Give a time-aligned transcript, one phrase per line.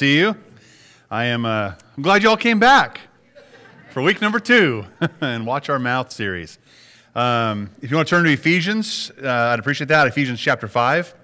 [0.00, 0.34] See you.
[1.10, 3.00] I am uh, I'm glad you all came back
[3.90, 4.86] for week number two
[5.20, 6.58] and watch our mouth series.
[7.14, 10.06] Um, if you want to turn to Ephesians, uh, I'd appreciate that.
[10.06, 11.14] Ephesians chapter 5.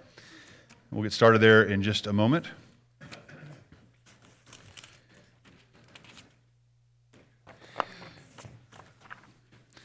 [0.90, 2.48] We'll get started there in just a moment.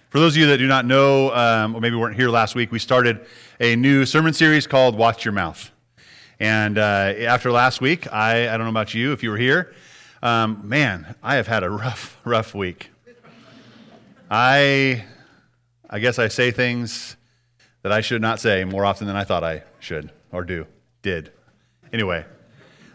[0.09, 2.73] For those of you that do not know, um, or maybe weren't here last week,
[2.73, 3.25] we started
[3.61, 5.70] a new sermon series called Watch Your Mouth.
[6.41, 9.75] And uh, after last week, I, I don't know about you if you were here,
[10.23, 12.89] um, man, I have had a rough, rough week.
[14.27, 15.05] I,
[15.87, 17.15] I guess I say things
[17.83, 20.65] that I should not say more often than I thought I should or do,
[21.03, 21.31] did.
[21.93, 22.25] Anyway,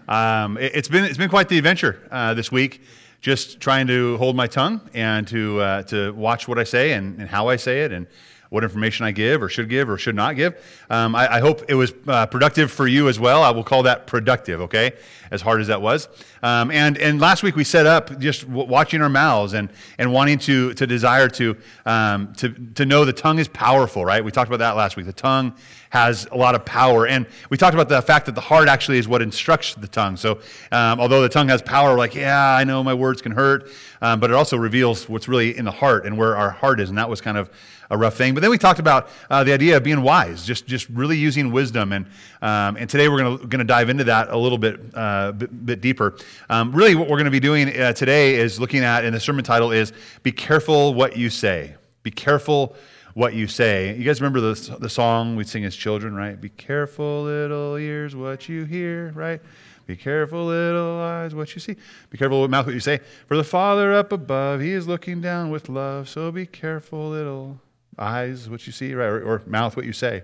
[0.09, 2.83] um, it, has been, it's been quite the adventure uh, this week,
[3.21, 7.21] just trying to hold my tongue and to, uh, to watch what I say and,
[7.21, 8.09] and how I say it and
[8.51, 10.55] what information I give or should give or should not give.
[10.91, 13.43] Um, I, I, hope it was uh, productive for you as well.
[13.43, 14.93] I will call that productive, okay?
[15.31, 16.09] As hard as that was.
[16.43, 20.13] Um, and, and last week we set up just w- watching our mouths and, and
[20.13, 24.25] wanting to, to desire to, um, to, to know the tongue is powerful, right?
[24.25, 25.07] We talked about that last week.
[25.07, 25.55] The tongue
[25.91, 27.07] has a lot of power.
[27.07, 30.17] And we talked about the fact that the heart actually is what instructs the tongue.
[30.17, 33.71] So um, although the tongue has power, like, yeah, I know my words can hurt,
[34.01, 36.89] um, but it also reveals what's really in the heart and where our heart is.
[36.89, 37.51] And that was kind of
[37.91, 38.35] a rough thing.
[38.35, 41.53] But then we talked about uh, the idea of being wise, just, just really using
[41.53, 41.93] wisdom.
[41.93, 42.07] And,
[42.43, 45.81] um, and today we're going to dive into that a little bit, uh, bit, bit,
[45.81, 46.17] deeper.
[46.49, 49.21] Um, really, what we're going to be doing uh, today is looking at, and the
[49.21, 49.93] sermon title is
[50.23, 51.75] Be Careful What You Say.
[52.03, 52.77] Be careful
[53.15, 53.97] what you say.
[53.97, 56.39] You guys remember the, the song we sing as children, right?
[56.39, 59.41] Be careful, little ears, what you hear, right?
[59.87, 61.77] Be careful, little eyes, what you see.
[62.11, 63.01] Be careful, mouth, what you say.
[63.27, 66.09] For the Father up above, He is looking down with love.
[66.09, 67.61] So be careful, little
[67.99, 69.07] eyes, what you see, right?
[69.07, 70.23] Or, or mouth, what you say.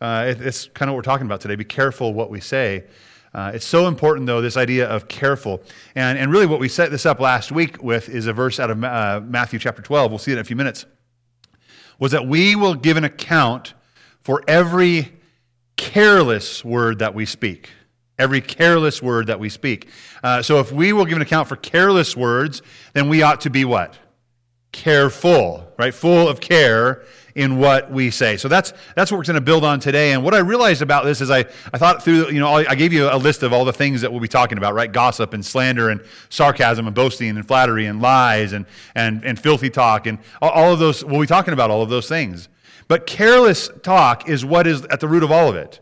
[0.00, 1.56] Uh, it, it's kind of what we're talking about today.
[1.56, 2.84] Be careful what we say.
[3.34, 5.60] Uh, it's so important, though, this idea of careful.
[5.96, 8.70] And, and really, what we set this up last week with is a verse out
[8.70, 10.10] of uh, Matthew chapter 12.
[10.10, 10.86] We'll see it in a few minutes.
[11.98, 13.74] Was that we will give an account
[14.22, 15.12] for every
[15.76, 17.70] careless word that we speak.
[18.18, 19.88] Every careless word that we speak.
[20.22, 23.50] Uh, so, if we will give an account for careless words, then we ought to
[23.50, 23.98] be what?
[24.74, 25.94] Careful, right?
[25.94, 27.04] Full of care
[27.36, 28.36] in what we say.
[28.36, 30.12] So that's that's what we're going to build on today.
[30.12, 32.92] And what I realized about this is I, I thought through, you know, I gave
[32.92, 34.90] you a list of all the things that we'll be talking about, right?
[34.90, 39.70] Gossip and slander and sarcasm and boasting and flattery and lies and and, and filthy
[39.70, 41.04] talk and all of those.
[41.04, 42.48] We'll be talking about all of those things.
[42.88, 45.80] But careless talk is what is at the root of all of it.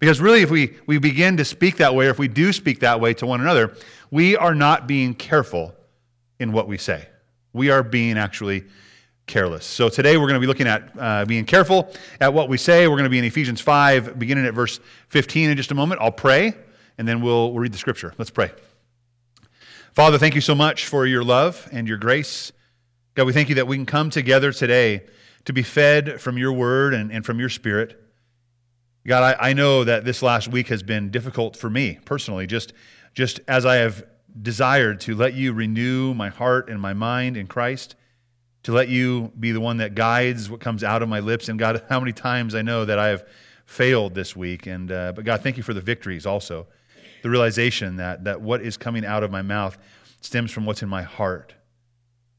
[0.00, 2.80] Because really, if we, we begin to speak that way, or if we do speak
[2.80, 3.76] that way to one another,
[4.10, 5.74] we are not being careful
[6.38, 7.09] in what we say
[7.52, 8.64] we are being actually
[9.26, 9.64] careless.
[9.64, 12.88] So today we're going to be looking at uh, being careful at what we say.
[12.88, 16.00] We're going to be in Ephesians 5, beginning at verse 15 in just a moment.
[16.00, 16.54] I'll pray,
[16.98, 18.12] and then we'll, we'll read the scripture.
[18.18, 18.50] Let's pray.
[19.92, 22.52] Father, thank you so much for your love and your grace.
[23.14, 25.06] God, we thank you that we can come together today
[25.44, 28.02] to be fed from your word and, and from your spirit.
[29.06, 32.72] God, I, I know that this last week has been difficult for me personally, just,
[33.14, 34.04] just as I have
[34.40, 37.94] desired to let you renew my heart and my mind in Christ,
[38.62, 41.48] to let you be the one that guides what comes out of my lips.
[41.48, 43.24] And God, how many times I know that I have
[43.70, 44.66] failed this week.
[44.66, 46.66] And, uh, but God, thank you for the victories also.
[47.22, 49.78] The realization that, that what is coming out of my mouth
[50.20, 51.54] stems from what's in my heart.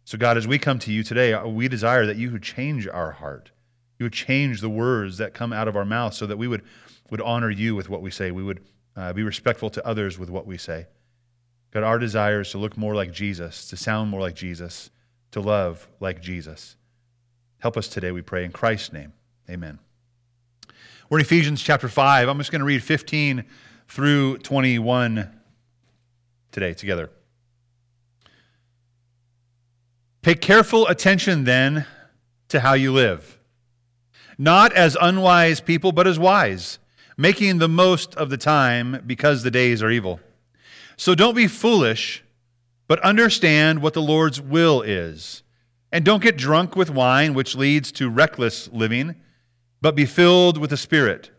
[0.04, 2.86] So, God, as we come to you today, uh, we desire that you would change
[2.86, 3.52] our heart.
[3.98, 6.64] You would change the words that come out of our mouth so that we would,
[7.10, 8.32] would honor you with what we say.
[8.32, 8.60] We would
[8.98, 10.88] uh, be respectful to others with what we say.
[11.72, 14.90] God, our desire is to look more like Jesus, to sound more like Jesus,
[15.32, 16.76] to love like Jesus.
[17.60, 19.14] Help us today, we pray, in Christ's name.
[19.50, 19.80] Amen.
[21.10, 22.28] We're in Ephesians chapter 5.
[22.28, 23.46] I'm just going to read 15
[23.88, 25.30] through 21
[26.52, 27.10] today together.
[30.22, 31.86] Pay careful attention then
[32.50, 33.40] to how you live,
[34.38, 36.80] not as unwise people, but as wise,
[37.18, 40.20] making the most of the time because the days are evil.
[41.02, 42.24] So don't be foolish,
[42.88, 45.42] but understand what the Lord's will is.
[45.92, 49.16] And don't get drunk with wine, which leads to reckless living,
[49.82, 51.32] but be filled with the Spirit,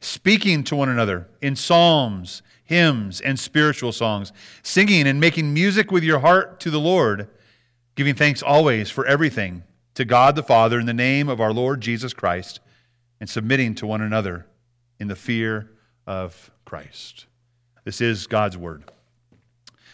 [0.00, 4.32] speaking to one another in psalms, hymns, and spiritual songs,
[4.64, 7.28] singing and making music with your heart to the Lord,
[7.94, 9.62] giving thanks always for everything
[9.94, 12.58] to God the Father in the name of our Lord Jesus Christ,
[13.20, 14.46] and submitting to one another
[14.98, 15.70] in the fear
[16.04, 17.27] of Christ.
[17.88, 18.84] This is God's word.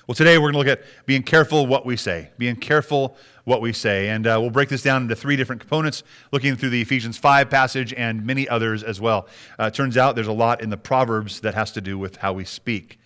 [0.09, 3.61] Well, today we're going to look at being careful what we say, being careful what
[3.61, 4.09] we say.
[4.09, 6.03] And uh, we'll break this down into three different components,
[6.33, 9.29] looking through the Ephesians 5 passage and many others as well.
[9.61, 12.33] Uh, turns out there's a lot in the Proverbs that has to do with how
[12.33, 12.99] we speak.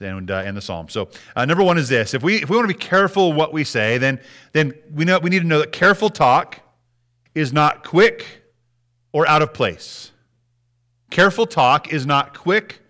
[0.00, 0.88] and, uh, and the Psalm.
[0.88, 3.52] So, uh, number one is this: if we if we want to be careful what
[3.52, 4.18] we say, then
[4.50, 6.58] then we know we need to know that careful talk
[7.32, 8.42] is not quick
[9.12, 10.10] or out of place.
[11.10, 12.81] Careful talk is not quick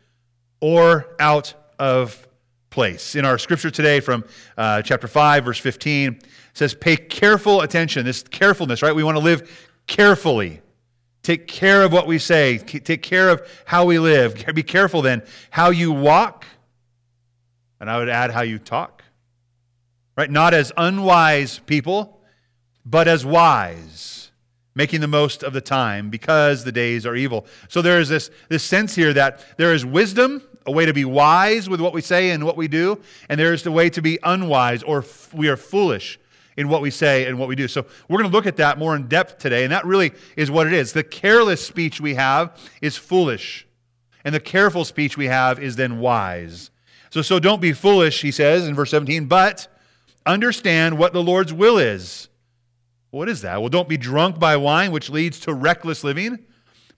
[0.62, 2.26] or out of
[2.70, 3.16] place.
[3.16, 4.24] In our scripture today from
[4.56, 6.20] uh, chapter 5, verse 15,
[6.54, 8.06] says, Pay careful attention.
[8.06, 8.94] This carefulness, right?
[8.94, 10.62] We want to live carefully.
[11.22, 12.58] Take care of what we say.
[12.58, 14.44] Take care of how we live.
[14.54, 16.46] Be careful then how you walk,
[17.80, 19.02] and I would add how you talk.
[20.16, 20.30] Right?
[20.30, 22.20] Not as unwise people,
[22.84, 24.21] but as wise,
[24.74, 27.46] making the most of the time because the days are evil.
[27.68, 31.04] So there is this, this sense here that there is wisdom, a way to be
[31.04, 34.00] wise with what we say and what we do, and there is the way to
[34.00, 36.18] be unwise or f- we are foolish
[36.56, 37.68] in what we say and what we do.
[37.68, 40.50] So we're going to look at that more in depth today, and that really is
[40.50, 40.92] what it is.
[40.92, 43.66] The careless speech we have is foolish,
[44.24, 46.70] and the careful speech we have is then wise.
[47.10, 49.68] So, so don't be foolish, he says in verse 17, but
[50.24, 52.28] understand what the Lord's will is.
[53.12, 53.60] What is that?
[53.60, 56.38] Well, don't be drunk by wine, which leads to reckless living,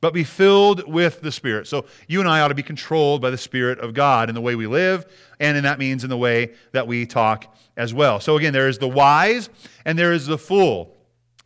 [0.01, 1.67] but be filled with the Spirit.
[1.67, 4.41] So you and I ought to be controlled by the Spirit of God in the
[4.41, 5.07] way we live,
[5.41, 8.21] and in that means in the way that we talk as well.
[8.21, 9.51] So again, there is the wise
[9.85, 10.97] and there is the fool.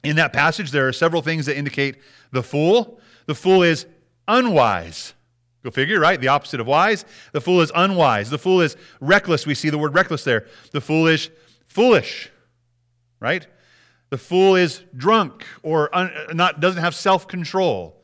[0.04, 1.96] In that passage, there are several things that indicate
[2.30, 3.00] the fool.
[3.24, 3.86] The fool is
[4.26, 5.14] unwise.
[5.64, 6.20] Go figure, right?
[6.20, 7.06] The opposite of wise.
[7.32, 8.28] The fool is unwise.
[8.28, 9.46] The fool is reckless.
[9.46, 10.46] We see the word reckless there.
[10.72, 11.30] The fool is
[11.68, 12.30] foolish,
[13.18, 13.46] right?
[14.10, 17.94] The fool is drunk or un, not doesn't have self-control.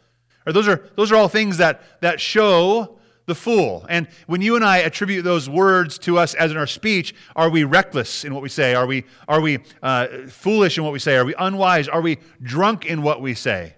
[0.47, 3.87] Or those are those are all things that that show the fool.
[3.89, 7.49] And when you and I attribute those words to us as in our speech, are
[7.49, 8.75] we reckless in what we say?
[8.75, 11.17] Are we, are we uh, foolish in what we say?
[11.17, 11.89] Are we unwise?
[11.89, 13.77] Are we drunk in what we say?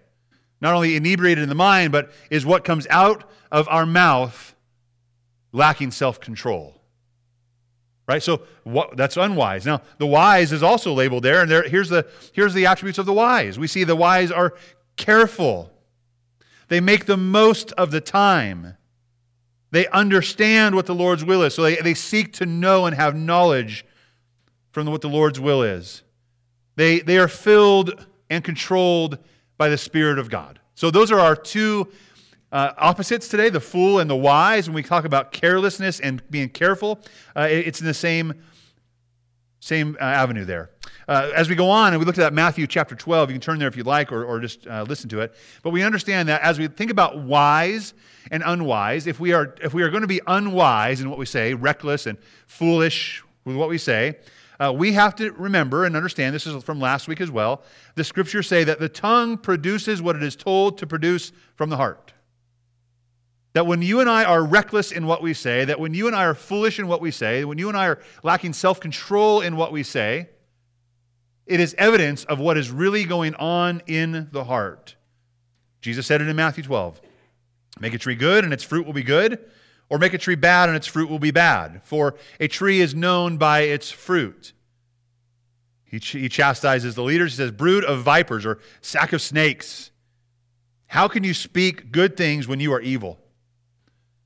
[0.60, 4.54] Not only inebriated in the mind, but is what comes out of our mouth
[5.52, 6.75] lacking self control?
[8.08, 8.22] Right?
[8.22, 9.66] So what, that's unwise.
[9.66, 13.06] Now, the wise is also labeled there, and there, here's, the, here's the attributes of
[13.06, 13.58] the wise.
[13.58, 14.54] We see the wise are
[14.96, 15.72] careful,
[16.68, 18.76] they make the most of the time.
[19.72, 21.54] They understand what the Lord's will is.
[21.54, 23.84] So they, they seek to know and have knowledge
[24.70, 26.02] from what the Lord's will is.
[26.76, 29.18] They, they are filled and controlled
[29.58, 30.60] by the Spirit of God.
[30.74, 31.88] So those are our two
[32.52, 34.68] uh, opposites today the fool and the wise.
[34.68, 37.00] When we talk about carelessness and being careful,
[37.34, 38.34] uh, it's in the same,
[39.60, 40.70] same uh, avenue there.
[41.08, 43.40] Uh, as we go on and we look at that Matthew chapter 12, you can
[43.40, 45.34] turn there if you'd like or, or just uh, listen to it.
[45.62, 47.94] But we understand that as we think about wise
[48.30, 51.26] and unwise, if we are, if we are going to be unwise in what we
[51.26, 54.16] say, reckless and foolish with what we say,
[54.58, 57.62] uh, we have to remember and understand this is from last week as well.
[57.94, 61.76] The scriptures say that the tongue produces what it is told to produce from the
[61.76, 62.14] heart.
[63.56, 66.14] That when you and I are reckless in what we say, that when you and
[66.14, 69.40] I are foolish in what we say, when you and I are lacking self control
[69.40, 70.28] in what we say,
[71.46, 74.96] it is evidence of what is really going on in the heart.
[75.80, 77.00] Jesus said it in Matthew 12
[77.80, 79.42] Make a tree good, and its fruit will be good,
[79.88, 81.80] or make a tree bad, and its fruit will be bad.
[81.82, 84.52] For a tree is known by its fruit.
[85.82, 87.32] He, ch- he chastises the leaders.
[87.32, 89.92] He says, Brood of vipers, or sack of snakes.
[90.88, 93.18] How can you speak good things when you are evil?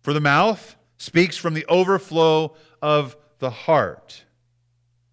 [0.02, 4.24] For the mouth speaks from the overflow of the heart.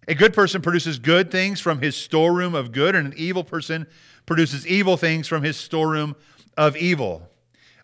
[0.06, 3.86] A good person produces good things from his storeroom of good, and an evil person
[4.24, 6.16] produces evil things from his storeroom
[6.56, 7.28] of evil.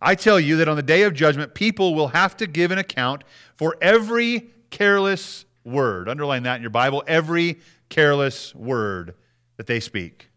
[0.01, 2.79] I tell you that on the day of judgment, people will have to give an
[2.79, 3.25] account
[3.57, 6.09] for every careless word.
[6.09, 9.15] Underline that in your Bible every careless word
[9.57, 10.31] that they speak.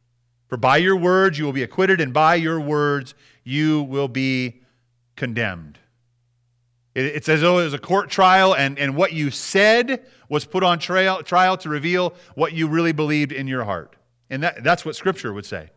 [0.47, 4.61] For by your words you will be acquitted, and by your words you will be
[5.15, 5.79] condemned.
[6.97, 10.63] It's as though it was a court trial, and, and what you said was put
[10.63, 13.95] on trial, trial to reveal what you really believed in your heart.
[14.31, 15.69] And that, that's what Scripture would say.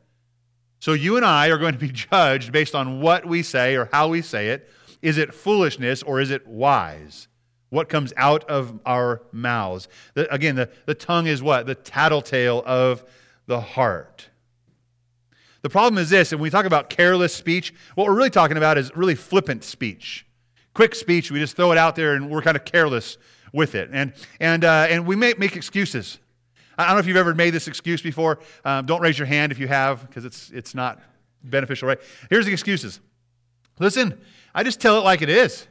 [0.79, 3.91] So you and I are going to be judged based on what we say or
[3.93, 4.71] how we say it.
[5.03, 7.29] Is it foolishness or is it wise?
[7.69, 9.89] What comes out of our mouths?
[10.15, 11.67] The, again, the, the tongue is what?
[11.67, 13.05] The tattletale of
[13.47, 14.31] the heart.
[15.61, 18.57] The problem is this, and when we talk about careless speech, what we're really talking
[18.57, 20.25] about is really flippant speech
[20.75, 21.31] quick speech.
[21.31, 23.19] We just throw it out there and we're kind of careless
[23.53, 23.91] with it.
[23.93, 26.19] And, and, uh, and we may make excuses.
[26.79, 28.39] I don't know if you've ever made this excuse before.
[28.65, 31.01] Um, don't raise your hand if you have, because it's, it's not
[31.43, 32.01] beneficial, right?
[32.31, 33.01] Here's the excuses.
[33.79, 34.19] Listen,
[34.55, 35.67] I just tell it like it is.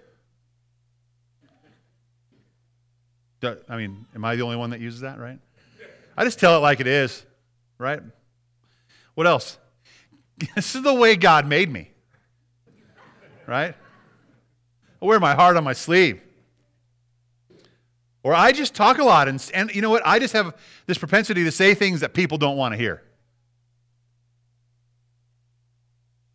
[3.42, 5.40] I mean, am I the only one that uses that, right?
[6.18, 7.26] I just tell it like it is,
[7.78, 8.02] right?
[9.16, 9.58] What else?
[10.56, 11.92] This is the way God made me,
[13.46, 13.76] right?
[15.02, 16.22] I wear my heart on my sleeve.
[18.22, 20.04] Or I just talk a lot, and, and you know what?
[20.06, 23.02] I just have this propensity to say things that people don't want to hear.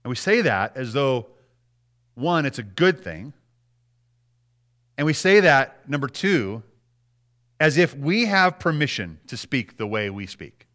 [0.02, 1.26] And we say that as though,
[2.14, 3.32] one, it's a good thing.
[4.96, 6.62] And we say that, number two,
[7.60, 10.66] as if we have permission to speak the way we speak.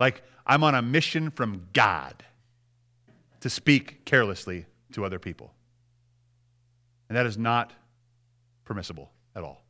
[0.00, 2.24] Like I'm on a mission from God
[3.40, 5.52] to speak carelessly to other people.
[7.08, 7.72] And that is not
[8.64, 9.62] permissible at all.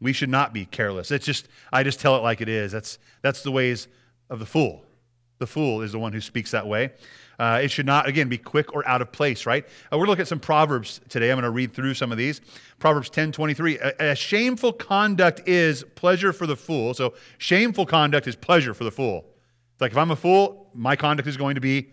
[0.00, 1.10] We should not be careless.
[1.10, 2.70] It's just, I just tell it like it is.
[2.70, 3.88] That's, that's the ways
[4.30, 4.84] of the fool.
[5.38, 6.90] The fool is the one who speaks that way.
[7.38, 9.64] Uh, it should not, again, be quick or out of place, right?
[9.92, 11.30] Uh, we're looking at some Proverbs today.
[11.30, 12.40] I'm going to read through some of these.
[12.80, 13.78] Proverbs 10 23.
[13.78, 16.94] A, a shameful conduct is pleasure for the fool.
[16.94, 19.24] So, shameful conduct is pleasure for the fool.
[19.72, 21.92] It's like if I'm a fool, my conduct is going to be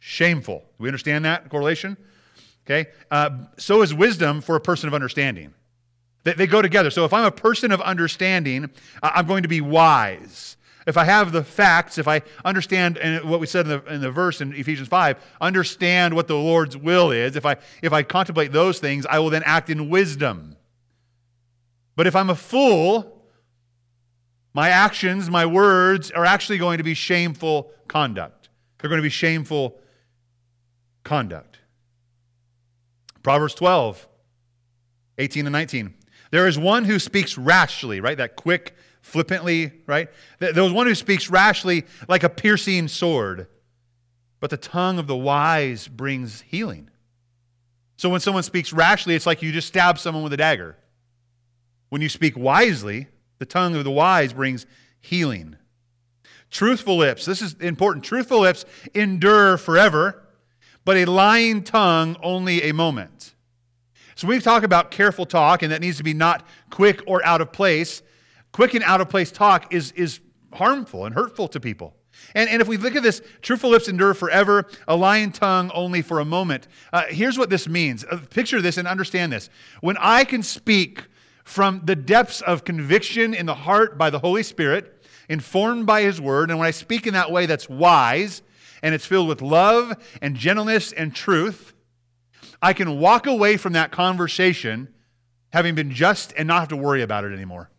[0.00, 0.58] shameful.
[0.58, 1.96] Do we understand that correlation?
[2.66, 2.90] Okay.
[3.10, 5.52] Uh, so is wisdom for a person of understanding.
[6.24, 6.90] They, they go together.
[6.90, 8.70] So if I'm a person of understanding,
[9.02, 10.56] I'm going to be wise.
[10.86, 14.00] If I have the facts, if I understand and what we said in the, in
[14.00, 18.02] the verse in Ephesians 5, understand what the Lord's will is, if I, if I
[18.02, 20.56] contemplate those things, I will then act in wisdom.
[21.96, 23.22] But if I'm a fool,
[24.52, 28.48] my actions, my words are actually going to be shameful conduct.
[28.78, 29.78] They're going to be shameful
[31.02, 31.53] conduct.
[33.24, 34.06] Proverbs 12,
[35.18, 35.94] 18 and 19.
[36.30, 38.18] There is one who speaks rashly, right?
[38.18, 40.08] That quick, flippantly, right?
[40.38, 43.48] There was one who speaks rashly like a piercing sword,
[44.40, 46.90] but the tongue of the wise brings healing.
[47.96, 50.76] So when someone speaks rashly, it's like you just stab someone with a dagger.
[51.88, 53.06] When you speak wisely,
[53.38, 54.66] the tongue of the wise brings
[55.00, 55.56] healing.
[56.50, 58.04] Truthful lips, this is important.
[58.04, 60.23] Truthful lips endure forever,
[60.84, 63.34] but a lying tongue only a moment.
[64.16, 67.40] So we talk about careful talk, and that needs to be not quick or out
[67.40, 68.02] of place.
[68.52, 70.20] Quick and out of place talk is, is
[70.52, 71.96] harmful and hurtful to people.
[72.34, 76.00] And, and if we look at this, truthful lips endure forever, a lying tongue only
[76.00, 76.68] for a moment.
[76.92, 78.04] Uh, here's what this means.
[78.04, 79.50] Uh, picture this and understand this.
[79.80, 81.04] When I can speak
[81.42, 86.20] from the depths of conviction in the heart by the Holy Spirit, informed by His
[86.20, 88.42] Word, and when I speak in that way that's wise
[88.84, 91.72] and it's filled with love and gentleness and truth,
[92.60, 94.92] I can walk away from that conversation
[95.54, 97.70] having been just and not have to worry about it anymore.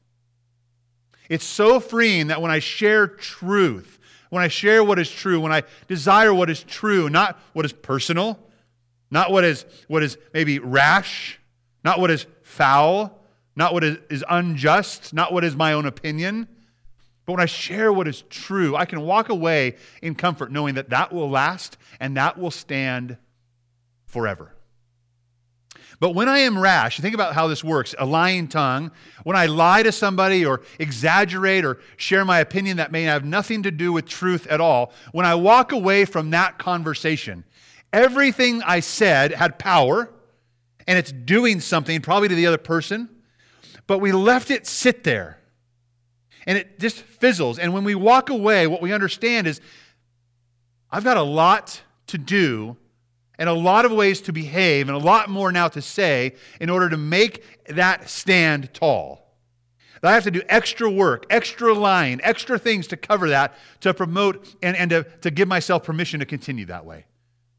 [1.29, 3.99] It's so freeing that when I share truth,
[4.31, 7.73] when I share what is true, when I desire what is true, not what is
[7.73, 8.39] personal,
[9.11, 11.39] not what is, what is maybe rash,
[11.83, 13.21] not what is foul,
[13.55, 16.47] not what is, is unjust, not what is my own opinion,
[17.25, 20.91] but when I share what is true, I can walk away in comfort knowing that
[20.91, 23.17] that will last and that will stand
[24.05, 24.51] forever.
[25.99, 27.95] But when I am rash, think about how this works.
[27.97, 28.91] A lying tongue,
[29.23, 33.63] when I lie to somebody or exaggerate or share my opinion that may have nothing
[33.63, 37.45] to do with truth at all, when I walk away from that conversation,
[37.93, 40.11] everything I said had power
[40.85, 43.09] and it's doing something, probably to the other person,
[43.87, 45.39] but we left it sit there
[46.45, 47.59] and it just fizzles.
[47.59, 49.61] And when we walk away, what we understand is
[50.91, 52.77] I've got a lot to do
[53.37, 56.69] and a lot of ways to behave and a lot more now to say in
[56.69, 59.21] order to make that stand tall.
[60.01, 63.93] That I have to do extra work, extra lying, extra things to cover that, to
[63.93, 67.05] promote and, and to, to give myself permission to continue that way.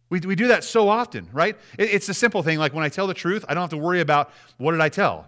[0.08, 1.56] We, we do that so often, right?
[1.78, 2.58] It, it's a simple thing.
[2.58, 4.88] Like when I tell the truth, I don't have to worry about what did I
[4.88, 5.26] tell,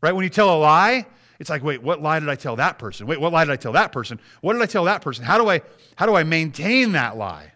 [0.00, 0.12] right?
[0.12, 1.06] When you tell a lie,
[1.38, 3.06] it's like, wait, what lie did I tell that person?
[3.06, 4.18] Wait, what lie did I tell that person?
[4.40, 5.24] What did I tell that person?
[5.24, 5.60] How do I,
[5.96, 7.52] how do I maintain that lie?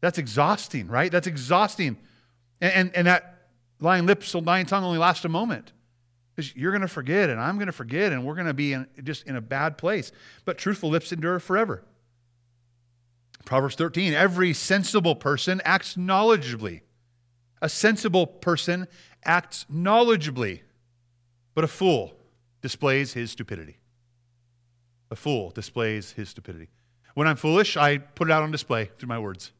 [0.00, 1.10] That's exhausting, right?
[1.10, 1.98] That's exhausting.
[2.60, 3.46] And, and, and that
[3.80, 5.72] lying lips, lying tongue only lasts a moment.
[6.34, 8.72] Because you're going to forget, and I'm going to forget, and we're going to be
[8.72, 10.10] in, just in a bad place.
[10.44, 11.84] But truthful lips endure forever.
[13.44, 16.82] Proverbs 13 every sensible person acts knowledgeably.
[17.62, 18.86] A sensible person
[19.24, 20.60] acts knowledgeably,
[21.54, 22.19] but a fool
[22.62, 23.78] displays his stupidity.
[25.10, 26.68] A fool displays his stupidity.
[27.14, 29.52] When I'm foolish, I put it out on display through my words.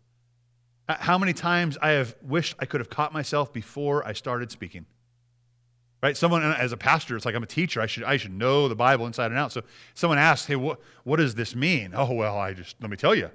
[0.88, 4.50] Uh, how many times I have wished I could have caught myself before I started
[4.50, 4.86] speaking.
[6.02, 6.16] Right?
[6.16, 7.80] Someone, as a pastor, it's like I'm a teacher.
[7.80, 9.52] I should, I should know the Bible inside and out.
[9.52, 9.62] So
[9.94, 11.92] someone asks, hey, what, what does this mean?
[11.94, 13.30] Oh, well, I just, let me tell you.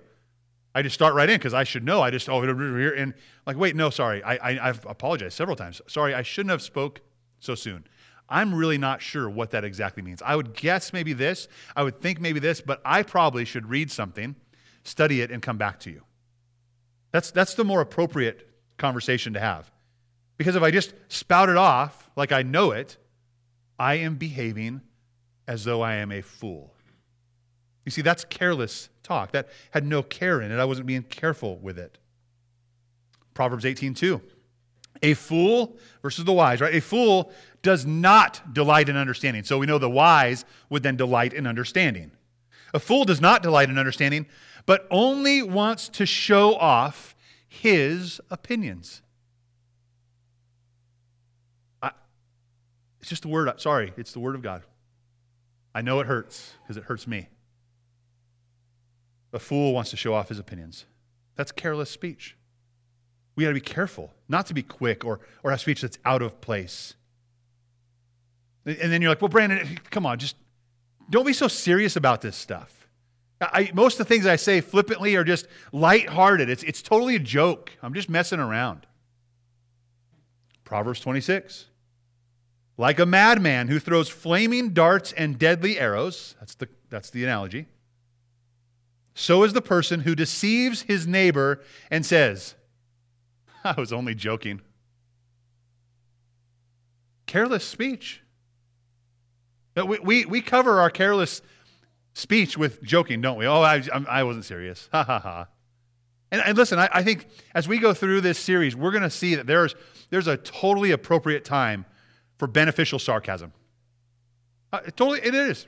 [0.73, 2.01] I just start right in because I should know.
[2.01, 2.93] I just, oh, here.
[2.93, 3.13] And
[3.45, 4.23] like, wait, no, sorry.
[4.23, 5.79] I, I, I've apologized several times.
[5.87, 7.01] Sorry, I shouldn't have spoke
[7.39, 7.85] so soon.
[8.27, 10.21] I'm really not sure what that exactly means.
[10.21, 11.47] I would guess maybe this.
[11.75, 14.35] I would think maybe this, but I probably should read something,
[14.83, 16.01] study it, and come back to you.
[17.11, 19.71] That's, that's the more appropriate conversation to have.
[20.37, 22.97] Because if I just spout it off like I know it,
[23.79, 24.81] I am behaving
[25.47, 26.73] as though I am a fool.
[27.85, 29.31] You see, that's careless talk.
[29.31, 30.59] That had no care in it.
[30.59, 31.97] I wasn't being careful with it.
[33.33, 34.21] Proverbs 18, 2.
[35.03, 36.73] A fool versus the wise, right?
[36.73, 37.31] A fool
[37.65, 39.43] does not delight in understanding.
[39.43, 42.11] So we know the wise would then delight in understanding.
[42.75, 44.27] A fool does not delight in understanding,
[44.67, 47.15] but only wants to show off
[47.47, 49.01] his opinions.
[51.81, 51.89] I,
[52.99, 54.61] it's just the word, sorry, it's the word of God.
[55.73, 57.29] I know it hurts because it hurts me.
[59.33, 60.85] A fool wants to show off his opinions.
[61.35, 62.37] That's careless speech.
[63.35, 66.21] We got to be careful not to be quick or, or have speech that's out
[66.21, 66.93] of place.
[68.65, 70.35] And then you're like, well, Brandon, come on, just
[71.09, 72.87] don't be so serious about this stuff.
[73.39, 76.49] I, most of the things I say flippantly are just lighthearted.
[76.49, 77.71] It's, it's totally a joke.
[77.83, 78.87] I'm just messing around.
[80.63, 81.65] Proverbs 26.
[82.77, 87.67] Like a madman who throws flaming darts and deadly arrows, that's the, that's the analogy,
[89.13, 92.55] so is the person who deceives his neighbor and says,
[93.63, 94.61] I was only joking.
[97.25, 98.21] Careless speech.
[99.75, 101.41] We, we, we cover our careless
[102.13, 103.45] speech with joking, don't we?
[103.45, 104.87] Oh, I, I wasn't serious.
[104.91, 105.47] Ha ha ha.
[106.31, 109.09] And, and listen, I, I think as we go through this series, we're going to
[109.09, 109.75] see that there's,
[110.09, 111.85] there's a totally appropriate time
[112.37, 113.53] for beneficial sarcasm.
[114.73, 115.67] Uh, it totally, it is.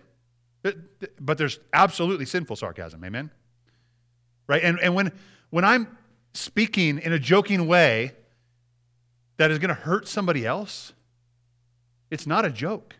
[0.64, 3.04] It, but there's absolutely sinful sarcasm.
[3.04, 3.32] Amen?
[4.48, 4.64] Right?
[4.64, 5.12] And, and when,
[5.52, 5.98] when I'm
[6.34, 8.14] speaking in a joking way
[9.38, 10.94] that is going to hurt somebody else,
[12.10, 12.96] it's not a joke.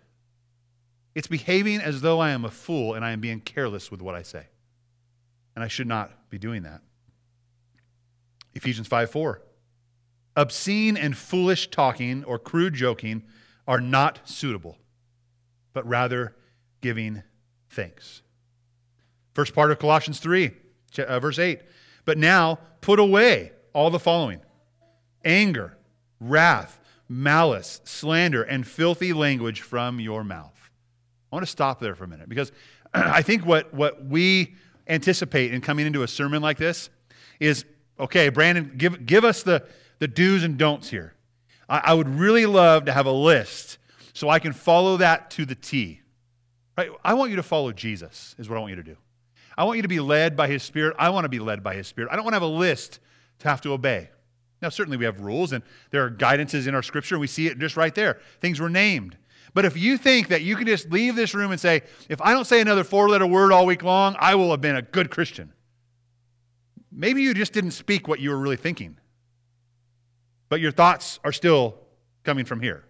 [1.18, 4.14] It's behaving as though I am a fool and I am being careless with what
[4.14, 4.46] I say.
[5.56, 6.82] And I should not be doing that.
[8.54, 9.42] Ephesians 5 4.
[10.36, 13.24] Obscene and foolish talking or crude joking
[13.68, 14.78] are not suitable,
[15.74, 16.36] but rather
[16.82, 17.24] giving
[17.72, 18.22] thanks.
[19.34, 20.52] First part of Colossians 3,
[21.00, 21.62] uh, verse 8.
[22.06, 24.42] But now put away all the following
[25.26, 25.80] anger,
[26.20, 30.67] wrath, malice, slander, and filthy language from your mouth.
[31.32, 32.52] I want to stop there for a minute because
[32.94, 34.56] I think what, what we
[34.88, 36.90] anticipate in coming into a sermon like this
[37.40, 37.66] is
[38.00, 39.66] okay, Brandon, give, give us the,
[40.00, 41.14] the do's and don'ts here.
[41.68, 43.78] I, I would really love to have a list
[44.14, 46.02] so I can follow that to the T.
[46.78, 46.90] Right?
[47.04, 48.98] I want you to follow Jesus, is what I want you to do.
[49.58, 50.96] I want you to be led by His Spirit.
[51.00, 52.12] I want to be led by His Spirit.
[52.12, 53.00] I don't want to have a list
[53.40, 54.10] to have to obey.
[54.62, 57.48] Now, certainly we have rules and there are guidances in our scripture, and we see
[57.48, 58.20] it just right there.
[58.40, 59.18] Things were named.
[59.58, 62.32] But if you think that you can just leave this room and say, if I
[62.32, 65.10] don't say another four letter word all week long, I will have been a good
[65.10, 65.52] Christian,
[66.92, 69.00] maybe you just didn't speak what you were really thinking.
[70.50, 71.80] But your thoughts are still
[72.24, 72.86] coming from here.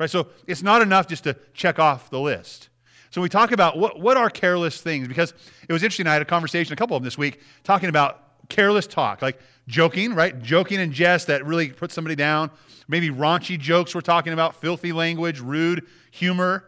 [0.00, 0.08] Right?
[0.08, 2.70] So it's not enough just to check off the list.
[3.10, 5.34] So we talk about what, what are careless things because
[5.68, 6.06] it was interesting.
[6.06, 9.38] I had a conversation, a couple of them this week, talking about careless talk, like
[9.66, 10.40] joking, right?
[10.42, 12.50] Joking and jest that really puts somebody down.
[12.88, 16.64] Maybe raunchy jokes we're talking about, filthy language, rude humor,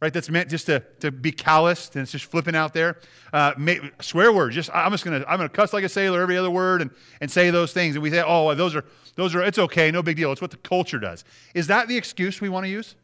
[0.00, 0.12] right?
[0.12, 2.98] That's meant just to, to be calloused and it's just flipping out there.
[3.32, 6.36] Uh, may, swear words, just I'm just gonna I'm gonna cuss like a sailor every
[6.36, 7.96] other word and, and say those things.
[7.96, 8.84] And we say, oh, those are
[9.16, 10.30] those are it's okay, no big deal.
[10.32, 11.24] It's what the culture does.
[11.54, 12.96] Is that the excuse we want to use?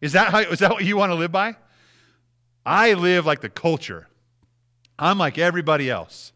[0.00, 1.56] Is that how is that what you want to live by?
[2.66, 4.06] I live like the culture.
[4.98, 6.32] I'm like everybody else.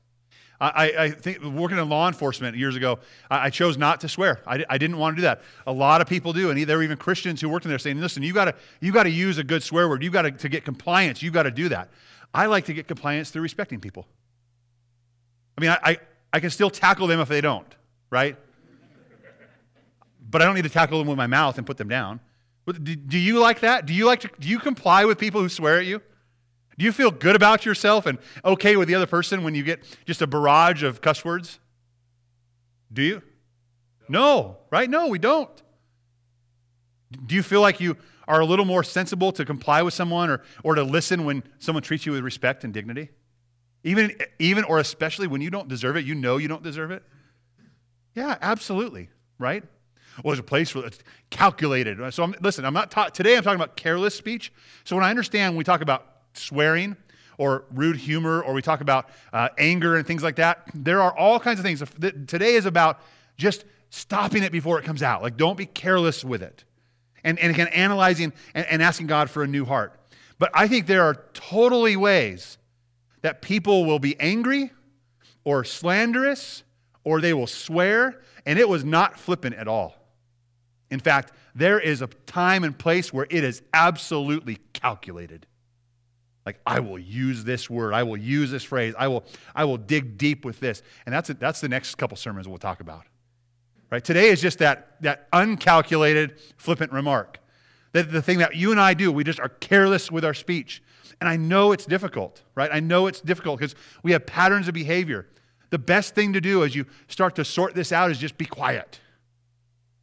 [0.68, 2.98] I, I, think working in law enforcement years ago,
[3.30, 4.40] I, I chose not to swear.
[4.46, 5.42] I, I, didn't want to do that.
[5.66, 8.00] A lot of people do, and there were even Christians who worked in there saying,
[8.00, 10.02] "Listen, you got to you got to use a good swear word.
[10.02, 11.22] You got to get compliance.
[11.22, 11.90] You got to do that."
[12.34, 14.08] I like to get compliance through respecting people.
[15.56, 15.98] I mean, I,
[16.32, 17.72] I can still tackle them if they don't,
[18.10, 18.36] right?
[20.28, 22.18] But I don't need to tackle them with my mouth and put them down.
[22.66, 23.86] Do you like that?
[23.86, 26.00] Do you like to do you comply with people who swear at you?
[26.78, 29.82] Do you feel good about yourself and okay with the other person when you get
[30.04, 31.58] just a barrage of cuss words?
[32.92, 33.22] Do you?
[34.08, 34.88] No, right?
[34.88, 35.50] No, we don't.
[37.26, 40.42] Do you feel like you are a little more sensible to comply with someone or,
[40.62, 43.10] or to listen when someone treats you with respect and dignity?
[43.84, 47.02] Even, even or especially when you don't deserve it, you know you don't deserve it?
[48.14, 49.62] Yeah, absolutely, right?
[50.22, 51.98] Well, there's a place for it's calculated.
[52.14, 53.36] So I'm, listen, I'm not ta- today.
[53.36, 54.52] I'm talking about careless speech.
[54.84, 56.96] So when I understand we talk about swearing
[57.38, 60.68] or rude humor, or we talk about uh, anger and things like that.
[60.74, 61.82] There are all kinds of things.
[62.26, 63.00] Today is about
[63.36, 65.22] just stopping it before it comes out.
[65.22, 66.64] Like, don't be careless with it.
[67.24, 69.98] And, and again, analyzing and, and asking God for a new heart.
[70.38, 72.58] But I think there are totally ways
[73.22, 74.70] that people will be angry
[75.44, 76.62] or slanderous
[77.04, 79.94] or they will swear, and it was not flippant at all.
[80.90, 85.46] In fact, there is a time and place where it is absolutely calculated.
[86.46, 89.78] Like, I will use this word, I will use this phrase, I will, I will
[89.78, 90.82] dig deep with this.
[91.06, 93.04] And that's, that's the next couple sermons we'll talk about.
[93.90, 94.04] Right?
[94.04, 97.38] Today is just that, that uncalculated, flippant remark.
[97.92, 100.82] That the thing that you and I do, we just are careless with our speech.
[101.20, 102.70] And I know it's difficult, right?
[102.72, 105.28] I know it's difficult because we have patterns of behavior.
[105.70, 108.44] The best thing to do as you start to sort this out is just be
[108.44, 109.00] quiet.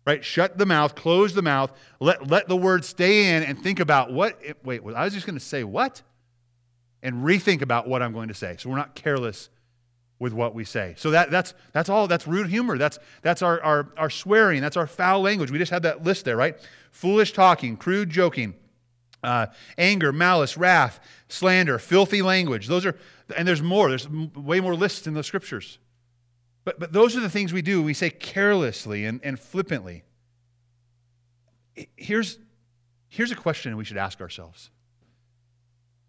[0.07, 0.23] Right?
[0.25, 4.11] Shut the mouth, close the mouth, let, let the word stay in and think about
[4.11, 6.01] what, wait, I was just going to say what?
[7.03, 8.57] And rethink about what I'm going to say.
[8.59, 9.49] So we're not careless
[10.19, 10.93] with what we say.
[10.97, 12.07] So that, that's, that's all.
[12.07, 12.77] That's rude humor.
[12.77, 14.61] That's, that's our, our, our swearing.
[14.61, 15.49] That's our foul language.
[15.49, 16.55] We just had that list there, right?
[16.91, 18.53] Foolish talking, crude joking,
[19.23, 19.47] uh,
[19.79, 22.67] anger, malice, wrath, slander, filthy language.
[22.67, 22.95] Those are,
[23.35, 23.89] and there's more.
[23.89, 25.79] There's way more lists in the scriptures.
[26.65, 27.81] But, but those are the things we do.
[27.81, 30.03] We say carelessly and, and flippantly.
[31.95, 32.37] Here's,
[33.09, 34.69] here's a question we should ask ourselves.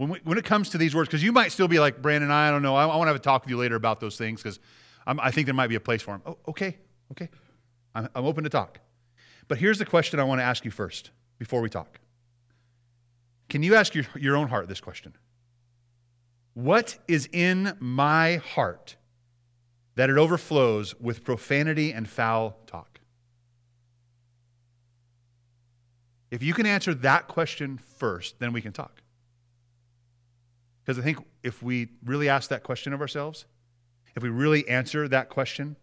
[0.02, 2.28] When, we, when it comes to these words, because you might still be like, Brandon,
[2.32, 2.74] I don't know.
[2.74, 4.58] I, I want to have a talk with you later about those things because
[5.06, 6.22] I think there might be a place for them.
[6.26, 6.76] Oh, okay,
[7.12, 7.28] okay.
[7.94, 8.80] I'm, I'm open to talk.
[9.46, 12.00] But here's the question I want to ask you first before we talk.
[13.48, 15.14] Can you ask your, your own heart this question?
[16.54, 18.96] What is in my heart
[19.94, 22.98] that it overflows with profanity and foul talk?
[26.32, 29.01] If you can answer that question first, then we can talk.
[30.84, 33.44] Because I think if we really ask that question of ourselves,
[34.16, 35.76] if we really answer that question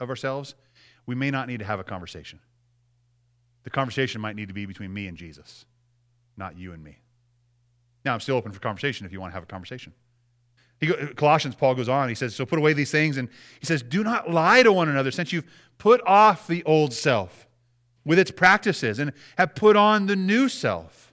[0.00, 0.54] of ourselves,
[1.06, 2.38] we may not need to have a conversation.
[3.64, 5.64] The conversation might need to be between me and Jesus,
[6.36, 6.98] not you and me.
[8.04, 9.92] Now, I'm still open for conversation if you want to have a conversation.
[10.80, 13.28] He, Colossians, Paul goes on, he says, So put away these things, and
[13.60, 15.46] he says, Do not lie to one another, since you've
[15.78, 17.46] put off the old self
[18.04, 21.03] with its practices and have put on the new self.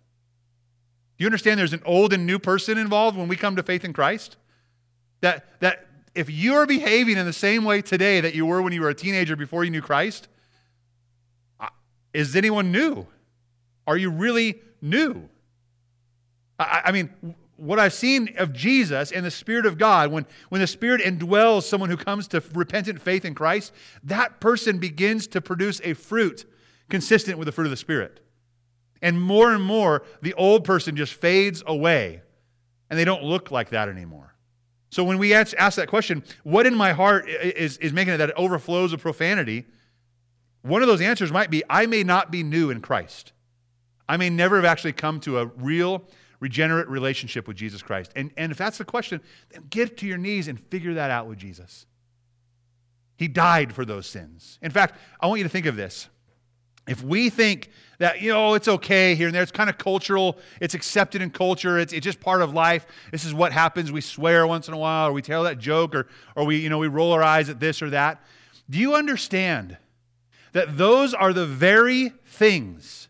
[1.22, 3.94] You understand there's an old and new person involved when we come to faith in
[3.94, 4.38] Christ?
[5.20, 8.74] That, that if you are behaving in the same way today that you were when
[8.74, 10.28] you were a teenager before you knew Christ,
[11.60, 11.68] uh,
[12.12, 13.06] is anyone new?
[13.86, 15.30] Are you really new?
[16.58, 17.12] I, I mean,
[17.56, 21.66] what I've seen of Jesus and the Spirit of God, when, when the Spirit indwells
[21.66, 23.74] someone who comes to repentant faith in Christ,
[24.06, 26.46] that person begins to produce a fruit
[26.90, 28.21] consistent with the fruit of the Spirit.
[29.02, 32.22] And more and more, the old person just fades away,
[32.90, 34.36] and they don't look like that anymore.
[34.90, 38.18] So when we ask, ask that question, what in my heart is, is making it
[38.18, 39.66] that it overflows with profanity?
[40.64, 43.32] One of those answers might be I may not be new in Christ.
[44.08, 46.04] I may never have actually come to a real
[46.42, 48.12] regenerate relationship with Jesus Christ?
[48.18, 51.28] And, and if that's the question, then get to your knees and figure that out
[51.28, 51.86] with Jesus.
[53.16, 54.60] He died for those sins.
[54.62, 56.10] In fact, I want you to think of this.
[56.88, 57.70] If we think
[58.02, 61.30] that, you know, it's okay here and there, it's kind of cultural, it's accepted in
[61.30, 62.86] culture, it's, it's just part of life.
[63.12, 63.92] This is what happens.
[63.92, 66.70] We swear once in a while, or we tell that joke, or, or we, you
[66.70, 68.22] know, we roll our eyes at this or that.
[68.70, 69.78] Do you understand
[70.52, 73.08] that those are the very things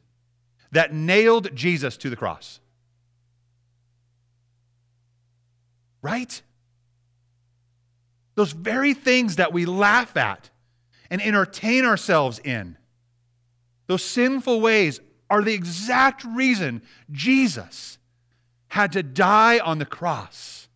[0.71, 2.61] that nailed Jesus to the cross?
[6.01, 6.41] right?
[8.35, 10.49] Those very things that we laugh at
[11.09, 12.77] and entertain ourselves in,
[13.91, 17.97] those sinful ways are the exact reason Jesus
[18.69, 20.69] had to die on the cross.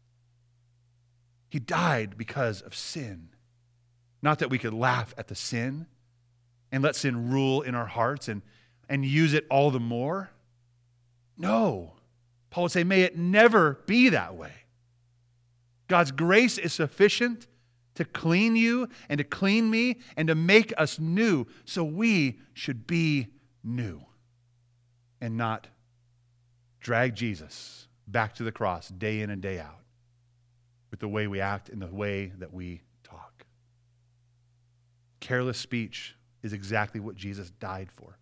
[1.47, 3.30] He died because of sin.
[4.21, 5.86] Not that we could laugh at the sin
[6.73, 8.41] and let sin rule in our hearts and,
[8.89, 10.30] and use it all the more.
[11.38, 11.93] No.
[12.49, 14.51] Paul would say, may it never be that way.
[15.88, 17.47] God's grace is sufficient
[17.95, 21.45] to clean you and to clean me and to make us new.
[21.65, 23.27] So we should be
[23.63, 24.01] new
[25.19, 25.67] and not
[26.79, 29.79] drag Jesus back to the cross day in and day out
[30.91, 33.45] with the way we act and the way that we talk.
[35.19, 38.19] Careless speech is exactly what Jesus died for.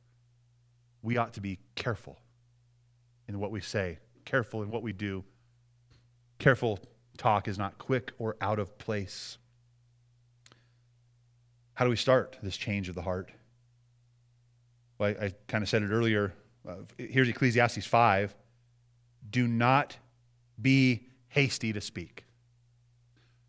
[1.01, 2.17] We ought to be careful
[3.27, 5.25] in what we say, careful in what we do,
[6.39, 6.79] careful
[7.17, 9.37] talk is not quick or out of place.
[11.73, 13.31] How do we start this change of the heart?
[14.97, 16.33] Well, I, I kind of said it earlier.
[16.67, 18.35] Uh, here's Ecclesiastes 5
[19.29, 19.97] Do not
[20.61, 22.25] be hasty to speak.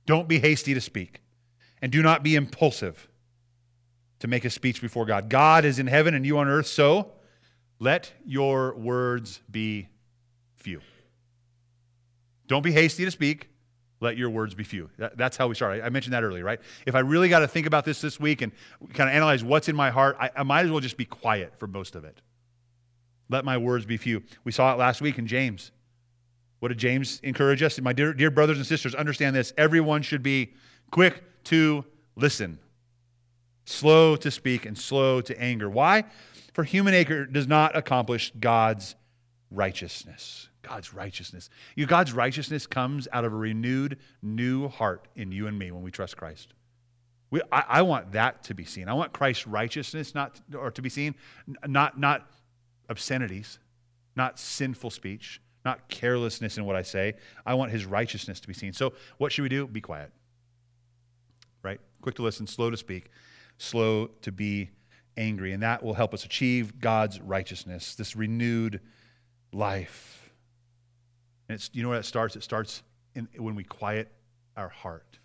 [0.06, 1.20] Don't be hasty to speak.
[1.82, 3.08] And do not be impulsive
[4.20, 5.28] to make a speech before God.
[5.28, 7.12] God is in heaven and you on earth, so
[7.78, 9.88] let your words be
[10.56, 10.80] few.
[12.46, 13.50] Don't be hasty to speak
[14.04, 14.90] let your words be few.
[14.98, 15.80] That, that's how we start.
[15.80, 16.60] I, I, mentioned that earlier, right?
[16.86, 18.52] If I really got to think about this this week and
[18.92, 21.54] kind of analyze what's in my heart, I, I might as well just be quiet
[21.58, 22.20] for most of it.
[23.30, 24.22] Let my words be few.
[24.44, 25.72] We saw it last week in James.
[26.60, 27.80] What did James encourage us?
[27.80, 29.52] My dear, dear brothers and sisters, understand this.
[29.56, 30.52] Everyone should be
[30.90, 32.58] quick to listen,
[33.64, 35.68] slow to speak, and slow to anger.
[35.68, 36.04] Why?
[36.52, 38.94] For human anger does not accomplish God's
[39.50, 40.48] righteousness.
[40.66, 41.50] God's righteousness.
[41.76, 45.82] You, God's righteousness comes out of a renewed, new heart in you and me when
[45.82, 46.54] we trust Christ.
[47.30, 48.88] We, I, I, want that to be seen.
[48.88, 51.14] I want Christ's righteousness not or to be seen,
[51.66, 52.30] not not
[52.88, 53.58] obscenities,
[54.14, 57.14] not sinful speech, not carelessness in what I say.
[57.44, 58.72] I want his righteousness to be seen.
[58.72, 59.66] So, what should we do?
[59.66, 60.10] Be quiet.
[61.62, 61.80] Right?
[62.02, 63.10] Quick to listen, slow to speak,
[63.58, 64.70] slow to be
[65.16, 65.52] angry.
[65.52, 68.80] And that will help us achieve God's righteousness, this renewed
[69.52, 70.23] life.
[71.48, 72.36] And it's, you know where it starts?
[72.36, 72.82] It starts
[73.14, 74.08] in, when we quiet
[74.56, 75.18] our heart.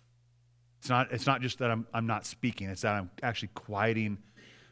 [0.80, 4.18] It's not, it's not just that I'm, I'm not speaking, it's that I'm actually quieting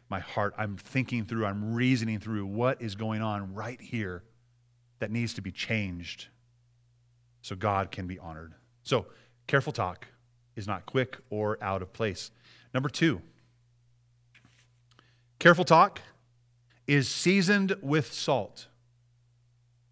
[0.09, 0.55] my heart.
[0.57, 4.23] I'm thinking through, I'm reasoning through what is going on right here
[5.01, 6.29] that needs to be changed
[7.43, 8.55] so God can be honored.
[8.83, 9.07] So,
[9.47, 10.07] careful talk
[10.57, 12.31] is not quick or out of place.
[12.75, 13.21] Number two,
[15.39, 16.01] careful talk
[16.87, 18.67] is seasoned with salt.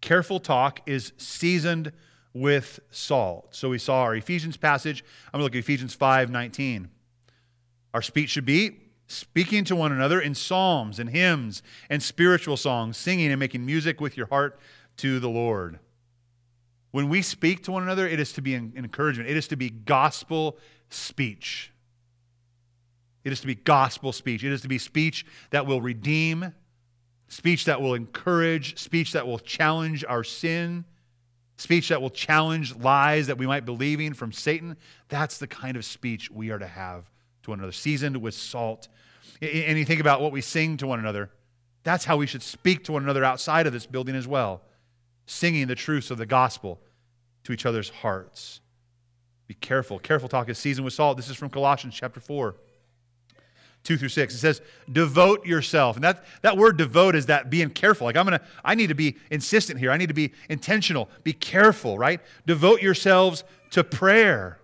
[0.01, 1.91] Careful talk is seasoned
[2.33, 3.47] with salt.
[3.55, 5.03] So we saw our Ephesians passage.
[5.27, 6.89] I'm going to look at Ephesians 5 19.
[7.93, 12.97] Our speech should be speaking to one another in psalms and hymns and spiritual songs,
[12.97, 14.59] singing and making music with your heart
[14.97, 15.79] to the Lord.
[16.91, 19.55] When we speak to one another, it is to be an encouragement, it is to
[19.55, 20.57] be gospel
[20.89, 21.71] speech.
[23.23, 24.43] It is to be gospel speech.
[24.43, 26.53] It is to be speech that will redeem,
[27.27, 30.85] speech that will encourage, speech that will challenge our sin,
[31.57, 34.77] speech that will challenge lies that we might be believing from Satan.
[35.09, 37.09] That's the kind of speech we are to have
[37.43, 38.87] to one another, seasoned with salt.
[39.41, 41.29] And you think about what we sing to one another.
[41.83, 44.61] That's how we should speak to one another outside of this building as well
[45.27, 46.79] singing the truths of the gospel
[47.43, 48.61] to each other's hearts.
[49.47, 49.99] Be careful.
[49.99, 51.17] Careful talk is seasoned with salt.
[51.17, 52.55] This is from Colossians chapter 4.
[53.87, 54.33] 2 through 6.
[54.33, 55.95] It says, devote yourself.
[55.95, 58.03] And that, that word devote is that being careful.
[58.03, 59.91] Like I'm gonna, I need to be insistent here.
[59.91, 61.09] I need to be intentional.
[61.23, 62.19] Be careful, right?
[62.45, 64.59] Devote yourselves to prayer.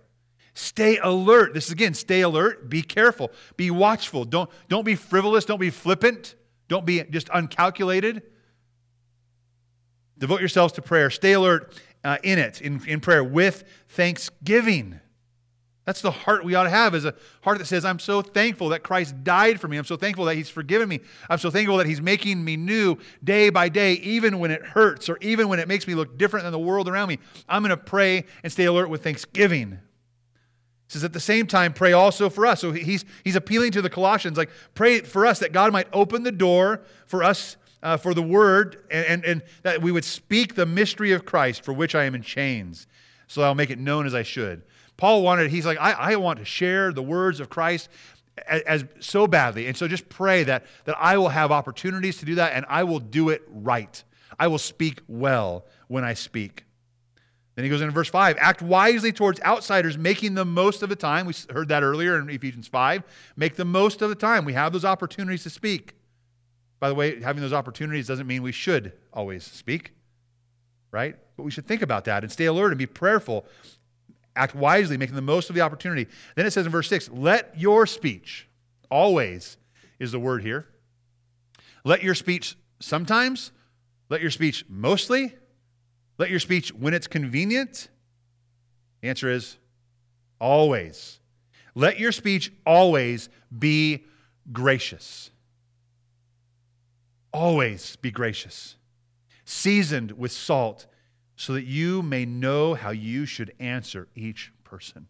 [0.52, 1.54] Stay alert.
[1.54, 4.26] This is again, stay alert, be careful, be watchful.
[4.26, 6.34] Don't, don't be frivolous, don't be flippant,
[6.68, 8.22] don't be just uncalculated.
[10.18, 11.08] Devote yourselves to prayer.
[11.08, 15.00] Stay alert uh, in it, in, in prayer, with thanksgiving.
[15.84, 18.70] That's the heart we ought to have, is a heart that says, I'm so thankful
[18.70, 19.76] that Christ died for me.
[19.76, 21.00] I'm so thankful that He's forgiven me.
[21.28, 25.10] I'm so thankful that He's making me new day by day, even when it hurts
[25.10, 27.18] or even when it makes me look different than the world around me.
[27.48, 29.72] I'm going to pray and stay alert with thanksgiving.
[29.72, 32.60] He says, at the same time, pray also for us.
[32.60, 36.22] So he's, he's appealing to the Colossians, like, pray for us that God might open
[36.22, 40.54] the door for us uh, for the word and, and, and that we would speak
[40.54, 42.86] the mystery of Christ for which I am in chains,
[43.26, 44.62] so I'll make it known as I should.
[44.96, 47.88] Paul wanted, he's like, I, I want to share the words of Christ
[48.46, 49.66] as, as, so badly.
[49.66, 52.84] And so just pray that, that I will have opportunities to do that and I
[52.84, 54.02] will do it right.
[54.38, 56.64] I will speak well when I speak.
[57.54, 60.96] Then he goes into verse 5 act wisely towards outsiders, making the most of the
[60.96, 61.26] time.
[61.26, 63.04] We heard that earlier in Ephesians 5.
[63.36, 64.44] Make the most of the time.
[64.44, 65.94] We have those opportunities to speak.
[66.80, 69.92] By the way, having those opportunities doesn't mean we should always speak,
[70.90, 71.16] right?
[71.36, 73.46] But we should think about that and stay alert and be prayerful.
[74.36, 76.10] Act wisely, making the most of the opportunity.
[76.34, 78.48] Then it says in verse 6 let your speech,
[78.90, 79.56] always
[79.98, 80.66] is the word here.
[81.84, 83.52] Let your speech sometimes,
[84.08, 85.34] let your speech mostly,
[86.18, 87.88] let your speech when it's convenient.
[89.02, 89.58] The answer is
[90.40, 91.20] always.
[91.74, 94.04] Let your speech always be
[94.52, 95.30] gracious
[97.34, 98.76] Always be gracious,
[99.44, 100.86] seasoned with salt,
[101.36, 105.06] so that you may know how you should answer each person.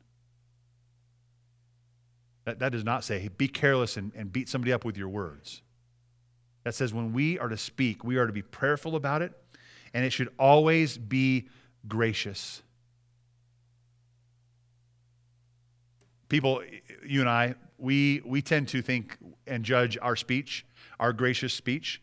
[2.44, 5.08] That, that does not say, hey, be careless and, and beat somebody up with your
[5.08, 5.62] words.
[6.64, 9.32] That says, when we are to speak, we are to be prayerful about it,
[9.92, 11.48] and it should always be
[11.86, 12.62] gracious.
[16.28, 16.62] People,
[17.06, 20.64] you and I, we, we tend to think and judge our speech,
[20.98, 22.00] our gracious speech,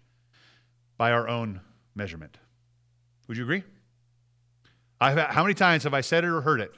[0.98, 1.60] by our own
[1.96, 2.38] measurement.
[3.28, 3.64] Would you agree?
[5.02, 6.72] I've, how many times have I said it or heard it?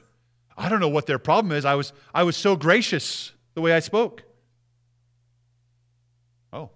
[0.56, 1.66] I don't know what their problem is.
[1.66, 4.22] I was, I was so gracious the way I spoke.
[6.50, 6.70] Oh,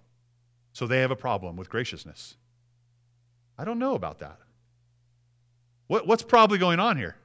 [0.74, 2.36] so they have a problem with graciousness.
[3.56, 4.38] I don't know about that.
[5.86, 7.16] What, what's probably going on here?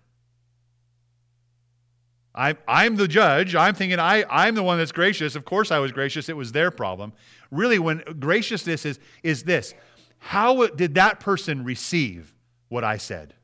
[2.33, 3.55] I, I'm the judge.
[3.55, 5.35] I'm thinking I, I'm the one that's gracious.
[5.35, 6.29] Of course I was gracious.
[6.29, 7.13] It was their problem.
[7.51, 9.73] Really, when graciousness is, is this
[10.17, 12.33] how did that person receive
[12.69, 13.35] what I said?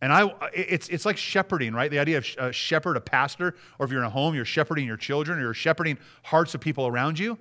[0.00, 1.90] And I, it's, it's like shepherding, right?
[1.90, 4.44] The idea of a uh, shepherd, a pastor, or if you're in a home, you're
[4.44, 7.36] shepherding your children, or you're shepherding hearts of people around you.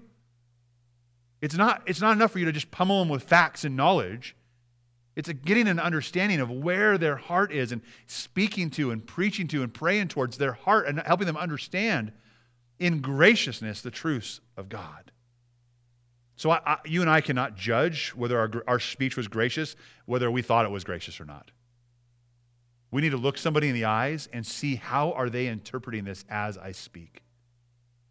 [1.39, 4.35] It's not, it's not enough for you to just pummel them with facts and knowledge.
[5.15, 9.61] It's getting an understanding of where their heart is and speaking to and preaching to
[9.61, 12.11] and praying towards their heart and helping them understand
[12.79, 15.11] in graciousness the truths of God.
[16.35, 20.29] So I, I, you and I cannot judge whether our, our speech was gracious, whether
[20.29, 21.51] we thought it was gracious or not.
[22.91, 26.23] We need to look somebody in the eyes and see how are they interpreting this
[26.29, 27.21] as I speak.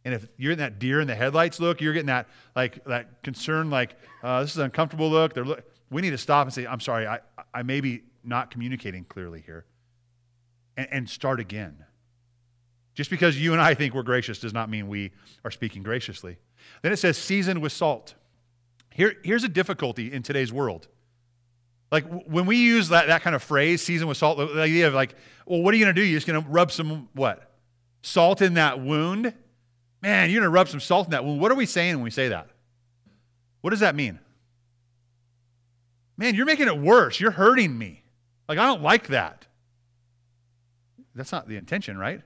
[0.05, 3.23] And if you're in that deer in the headlights look, you're getting that like that
[3.23, 5.35] concern, like uh, this is an uncomfortable look.
[5.35, 5.65] They're look.
[5.91, 7.21] We need to stop and say, "I'm sorry, I,
[7.53, 9.65] I may be not communicating clearly here,"
[10.77, 11.85] and, and start again.
[12.97, 15.13] Just because you and I think we're gracious does not mean we
[15.45, 16.39] are speaking graciously.
[16.83, 18.15] Then it says, seasoned with salt.
[18.95, 20.89] Here, here's a difficulty in today's world.
[21.97, 24.93] Like when we use that, that kind of phrase, seasoned with salt, the idea of
[24.93, 25.15] like,
[25.47, 26.07] well, what are you going to do?
[26.07, 27.51] You're just going to rub some what?
[28.03, 29.33] Salt in that wound?
[30.03, 31.41] Man, you're going to rub some salt in that wound.
[31.41, 32.51] What are we saying when we say that?
[33.63, 34.19] What does that mean?
[36.19, 37.19] Man, you're making it worse.
[37.19, 38.03] You're hurting me.
[38.47, 39.47] Like, I don't like that.
[41.15, 42.21] That's not the intention, right?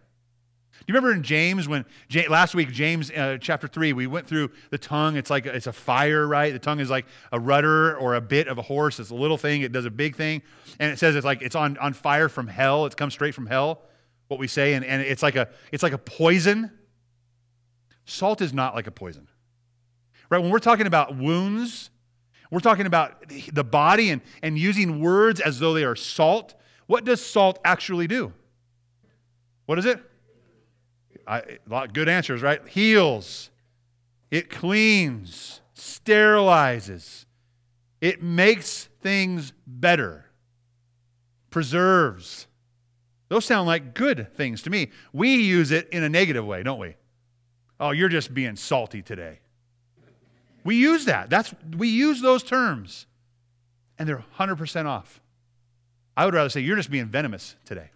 [0.80, 1.84] Do you remember in James when
[2.30, 5.16] last week James uh, chapter three we went through the tongue?
[5.16, 6.54] It's like it's a fire, right?
[6.54, 8.98] The tongue is like a rudder or a bit of a horse.
[8.98, 9.60] It's a little thing.
[9.60, 10.40] It does a big thing,
[10.78, 12.86] and it says it's like it's on on fire from hell.
[12.86, 13.82] It's come straight from hell.
[14.28, 16.70] What we say, and, and it's like a it's like a poison.
[18.06, 19.28] Salt is not like a poison,
[20.30, 20.38] right?
[20.38, 21.90] When we're talking about wounds,
[22.50, 26.54] we're talking about the body and and using words as though they are salt.
[26.86, 28.32] What does salt actually do?
[29.66, 30.02] What is it?
[31.30, 32.66] I, a lot good answers, right?
[32.66, 33.50] Heals,
[34.32, 37.24] it cleans, sterilizes,
[38.00, 40.26] it makes things better,
[41.50, 42.48] preserves.
[43.28, 44.90] Those sound like good things to me.
[45.12, 46.96] We use it in a negative way, don't we?
[47.78, 49.38] Oh, you're just being salty today.
[50.64, 51.30] We use that.
[51.30, 53.06] That's we use those terms.
[53.98, 55.20] And they're 100% off.
[56.16, 57.90] I would rather say you're just being venomous today.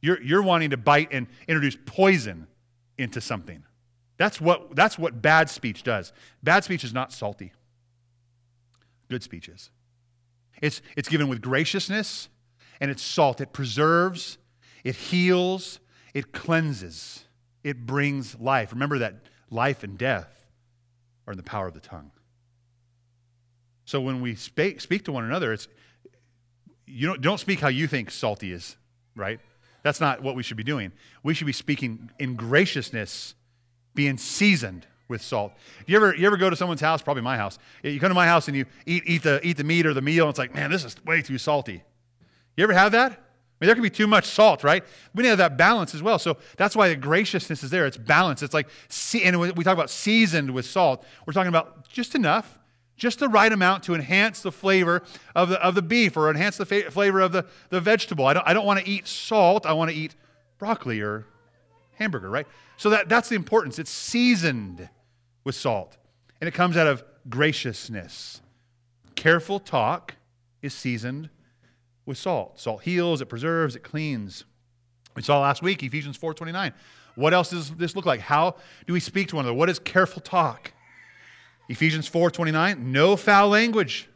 [0.00, 2.46] You're, you're wanting to bite and introduce poison
[2.98, 3.64] into something.
[4.16, 6.12] That's what, that's what bad speech does.
[6.42, 7.52] Bad speech is not salty,
[9.08, 9.70] good speech is.
[10.60, 12.28] It's, it's given with graciousness
[12.80, 13.40] and it's salt.
[13.40, 14.36] It preserves,
[14.84, 15.80] it heals,
[16.12, 17.24] it cleanses,
[17.64, 18.72] it brings life.
[18.72, 19.14] Remember that
[19.48, 20.44] life and death
[21.26, 22.10] are in the power of the tongue.
[23.86, 25.66] So when we speak, speak to one another, it's
[26.86, 28.76] you don't, don't speak how you think salty is,
[29.14, 29.40] right?
[29.82, 30.92] That's not what we should be doing.
[31.22, 33.34] We should be speaking in graciousness,
[33.94, 35.52] being seasoned with salt.
[35.86, 38.26] You ever, you ever go to someone's house, probably my house, you come to my
[38.26, 40.54] house and you eat, eat, the, eat the meat or the meal, and it's like,
[40.54, 41.82] man, this is way too salty.
[42.56, 43.12] You ever have that?
[43.12, 44.82] I mean, there can be too much salt, right?
[45.14, 46.18] We need to have that balance as well.
[46.18, 47.84] So that's why the graciousness is there.
[47.84, 48.42] It's balance.
[48.42, 48.68] It's like,
[49.22, 51.04] and we talk about seasoned with salt.
[51.26, 52.58] We're talking about just enough
[53.00, 55.02] just the right amount to enhance the flavor
[55.34, 58.26] of the, of the beef or enhance the fa- flavor of the, the vegetable.
[58.26, 60.14] I don't, I don't want to eat salt, I want to eat
[60.58, 61.24] broccoli or
[61.94, 62.46] hamburger, right?
[62.76, 63.78] So that, that's the importance.
[63.78, 64.90] It's seasoned
[65.44, 65.96] with salt,
[66.40, 68.42] and it comes out of graciousness.
[69.14, 70.16] Careful talk
[70.60, 71.30] is seasoned
[72.04, 72.60] with salt.
[72.60, 74.44] Salt heals, it preserves, it cleans.
[75.16, 76.74] We saw last week, Ephesians 4.29.
[77.14, 78.20] What else does this look like?
[78.20, 79.56] How do we speak to one another?
[79.56, 80.72] What is careful talk?
[81.70, 84.08] Ephesians 4:29, no foul language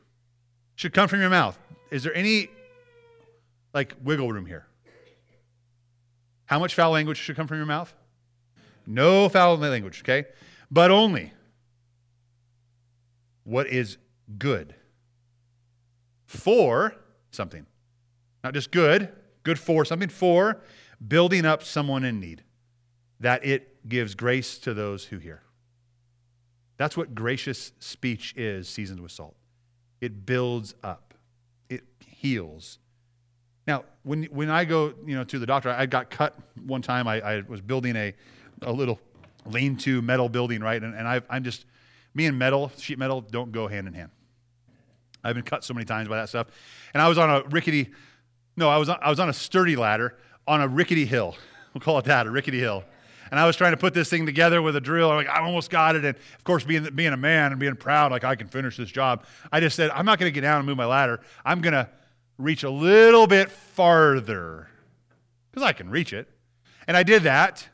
[0.74, 1.56] should come from your mouth.
[1.92, 2.50] Is there any
[3.72, 4.66] like wiggle room here?
[6.46, 7.94] How much foul language should come from your mouth?
[8.88, 10.26] No foul language, okay?
[10.68, 11.32] But only
[13.44, 13.98] what is
[14.36, 14.74] good
[16.26, 16.96] for
[17.30, 17.66] something.
[18.42, 19.12] Not just good,
[19.44, 20.60] good for something, for
[21.06, 22.42] building up someone in need,
[23.20, 25.43] that it gives grace to those who hear.
[26.76, 29.36] That's what gracious speech is, seasoned with salt.
[30.00, 31.14] It builds up,
[31.68, 32.78] it heals.
[33.66, 37.08] Now, when, when I go you know, to the doctor, I got cut one time.
[37.08, 38.12] I, I was building a,
[38.62, 39.00] a little
[39.46, 40.82] lean to metal building, right?
[40.82, 41.64] And, and i I'm just,
[42.14, 44.10] me and metal, sheet metal, don't go hand in hand.
[45.22, 46.48] I've been cut so many times by that stuff.
[46.92, 47.90] And I was on a rickety,
[48.56, 51.36] no, I was on, I was on a sturdy ladder on a rickety hill.
[51.72, 52.84] We'll call it that, a rickety hill
[53.34, 55.10] and I was trying to put this thing together with a drill.
[55.10, 56.04] I'm like, I almost got it.
[56.04, 58.88] And of course, being, being a man and being proud, like I can finish this
[58.88, 61.18] job, I just said, I'm not going to get down and move my ladder.
[61.44, 61.88] I'm going to
[62.38, 64.68] reach a little bit farther
[65.50, 66.28] because I can reach it.
[66.86, 67.68] And I did that.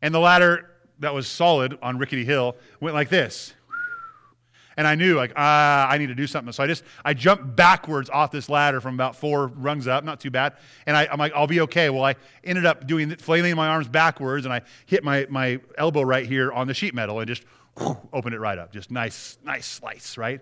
[0.00, 0.70] And the ladder
[1.00, 3.52] that was solid on Rickety Hill went like this.
[4.76, 6.52] And I knew, like, ah, I need to do something.
[6.52, 10.20] So I just, I jumped backwards off this ladder from about four rungs up, not
[10.20, 10.54] too bad.
[10.84, 11.88] And I, am like, I'll be okay.
[11.88, 12.14] Well, I
[12.44, 16.52] ended up doing, flailing my arms backwards, and I hit my, my elbow right here
[16.52, 17.44] on the sheet metal and just
[17.78, 18.70] whew, opened it right up.
[18.70, 20.40] Just nice, nice slice, right?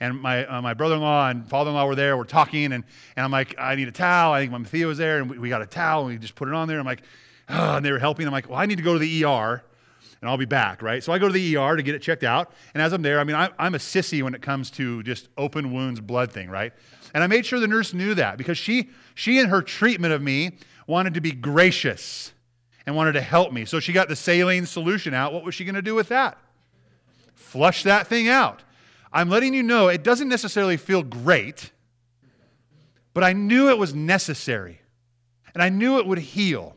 [0.00, 2.16] And my, uh, my brother-in-law and father-in-law were there.
[2.16, 2.84] We're talking, and,
[3.16, 4.32] and I'm like, I need a towel.
[4.32, 6.34] I think my Theo was there, and we, we got a towel, and we just
[6.34, 6.78] put it on there.
[6.78, 7.02] I'm like,
[7.48, 8.26] oh, and they were helping.
[8.26, 9.62] I'm like, well, I need to go to the ER
[10.26, 11.04] and I'll be back, right?
[11.04, 12.50] So I go to the ER to get it checked out.
[12.74, 15.28] And as I'm there, I mean, I, I'm a sissy when it comes to just
[15.38, 16.72] open wounds, blood thing, right?
[17.14, 20.20] And I made sure the nurse knew that because she, she in her treatment of
[20.20, 20.58] me
[20.88, 22.32] wanted to be gracious
[22.86, 23.64] and wanted to help me.
[23.66, 25.32] So she got the saline solution out.
[25.32, 26.38] What was she going to do with that?
[27.36, 28.64] Flush that thing out.
[29.12, 31.70] I'm letting you know it doesn't necessarily feel great,
[33.14, 34.80] but I knew it was necessary
[35.54, 36.75] and I knew it would heal.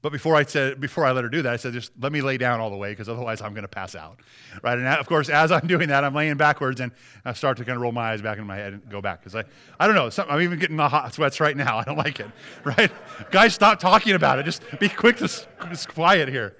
[0.00, 2.20] But before I said, before I let her do that, I said, just let me
[2.20, 4.20] lay down all the way because otherwise I'm going to pass out,
[4.62, 4.78] right?
[4.78, 6.92] And of course, as I'm doing that, I'm laying backwards and
[7.24, 9.20] I start to kind of roll my eyes back in my head and go back
[9.20, 9.42] because I,
[9.80, 11.78] I don't know, I'm even getting the hot sweats right now.
[11.78, 12.30] I don't like it,
[12.62, 12.92] right?
[13.32, 14.44] Guys, stop talking about it.
[14.44, 15.28] Just be quick to
[15.68, 16.56] just quiet here.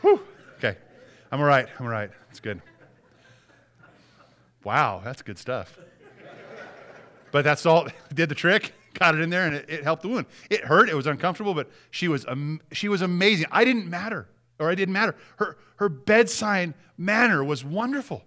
[0.00, 0.20] Whew.
[0.56, 0.78] Okay,
[1.30, 1.68] I'm all right.
[1.78, 2.10] I'm all right.
[2.30, 2.62] It's good.
[4.64, 5.78] Wow, that's good stuff.
[7.32, 7.88] But that's all.
[8.14, 10.26] Did the trick got it in there and it, it, helped the wound.
[10.50, 12.26] It hurt, it was uncomfortable, but she was,
[12.72, 13.46] she was amazing.
[13.50, 14.28] I didn't matter,
[14.58, 15.14] or I didn't matter.
[15.36, 18.24] Her, her bedside manner was wonderful.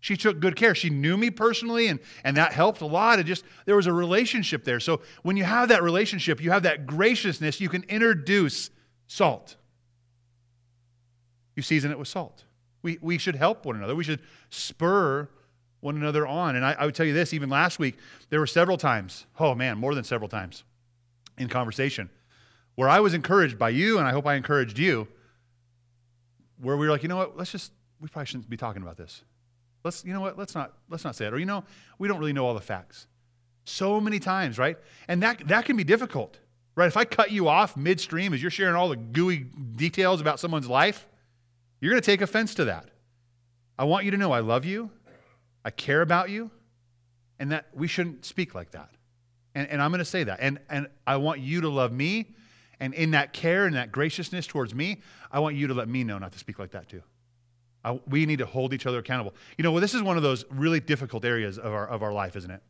[0.00, 0.74] She took good care.
[0.74, 3.18] She knew me personally, and, and that helped a lot.
[3.18, 4.78] It just, there was a relationship there.
[4.78, 8.68] So when you have that relationship, you have that graciousness, you can introduce
[9.06, 9.56] salt.
[11.56, 12.44] You season it with salt.
[12.82, 13.94] We, we should help one another.
[13.94, 14.20] We should
[14.50, 15.30] spur
[15.84, 16.56] one another on.
[16.56, 17.98] And I, I, would tell you this, even last week,
[18.30, 20.64] there were several times, oh man, more than several times
[21.36, 22.08] in conversation,
[22.74, 25.06] where I was encouraged by you, and I hope I encouraged you,
[26.58, 27.70] where we were like, you know what, let's just,
[28.00, 29.24] we probably shouldn't be talking about this.
[29.84, 31.34] Let's, you know what, let's not, let's not say it.
[31.34, 31.64] Or, you know,
[31.98, 33.06] we don't really know all the facts.
[33.66, 34.78] So many times, right?
[35.06, 36.38] And that, that can be difficult,
[36.76, 36.86] right?
[36.86, 39.44] If I cut you off midstream as you're sharing all the gooey
[39.76, 41.06] details about someone's life,
[41.80, 42.88] you're going to take offense to that.
[43.78, 44.90] I want you to know I love you.
[45.64, 46.50] I care about you,
[47.38, 48.90] and that we shouldn't speak like that.
[49.54, 50.38] And, and I'm going to say that.
[50.40, 52.34] And, and I want you to love me.
[52.80, 55.00] And in that care and that graciousness towards me,
[55.30, 57.02] I want you to let me know not to speak like that too.
[57.84, 59.34] I, we need to hold each other accountable.
[59.56, 62.12] You know, well, this is one of those really difficult areas of our, of our
[62.12, 62.62] life, isn't it?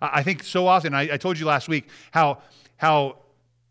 [0.00, 2.38] I, I think so often, I, I told you last week how,
[2.76, 3.18] how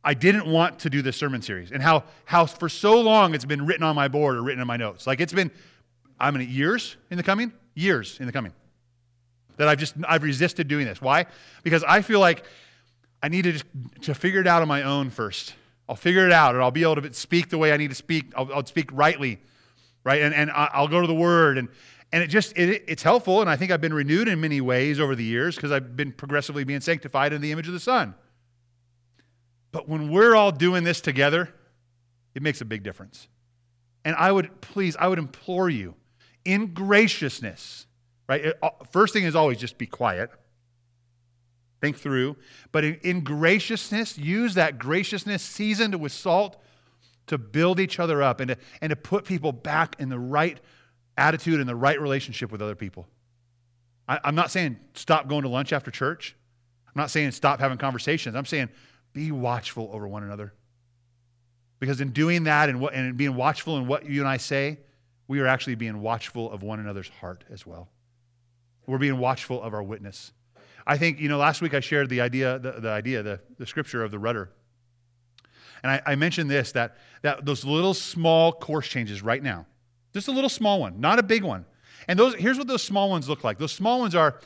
[0.03, 3.45] I didn't want to do this sermon series and how, how for so long it's
[3.45, 5.07] been written on my board or written in my notes.
[5.07, 5.51] Like it's been,
[6.19, 8.53] I'm in years in the coming, years in the coming
[9.59, 11.01] that I've just I've resisted doing this.
[11.01, 11.25] Why?
[11.63, 12.45] Because I feel like
[13.21, 13.61] I need to,
[14.03, 15.53] to figure it out on my own first.
[15.89, 17.95] I'll figure it out, and I'll be able to speak the way I need to
[17.95, 18.31] speak.
[18.37, 19.37] I'll, I'll speak rightly,
[20.05, 20.21] right?
[20.21, 21.67] And, and I'll go to the Word, and
[22.13, 23.41] and it just it, it's helpful.
[23.41, 26.13] And I think I've been renewed in many ways over the years because I've been
[26.13, 28.15] progressively being sanctified in the image of the Son.
[29.73, 31.53] But when we're all doing this together,
[32.33, 33.27] it makes a big difference.
[34.05, 35.95] And I would please, I would implore you,
[36.45, 37.85] in graciousness,
[38.29, 38.53] right?
[38.61, 40.29] Uh, first thing is always just be quiet.
[41.81, 42.37] Think through.
[42.71, 46.61] But in, in graciousness, use that graciousness seasoned with salt
[47.27, 50.59] to build each other up and to, and to put people back in the right
[51.17, 53.07] attitude and the right relationship with other people.
[54.07, 56.35] I, I'm not saying stop going to lunch after church.
[56.87, 58.35] I'm not saying stop having conversations.
[58.35, 58.69] I'm saying
[59.13, 60.53] be watchful over one another.
[61.79, 64.79] Because in doing that and, what, and being watchful in what you and I say,
[65.27, 67.89] we are actually being watchful of one another's heart as well.
[68.89, 70.31] We're being watchful of our witness.
[70.87, 73.67] I think, you know, last week I shared the idea, the, the idea, the, the
[73.67, 74.49] scripture of the rudder.
[75.83, 79.67] And I, I mentioned this that, that those little small course changes right now,
[80.11, 81.65] just a little small one, not a big one.
[82.07, 83.59] And those, here's what those small ones look like.
[83.59, 84.39] Those small ones are,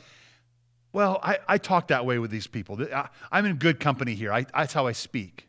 [0.92, 2.86] well, I, I talk that way with these people.
[2.94, 4.34] I, I'm in good company here.
[4.34, 5.48] I, that's how I speak.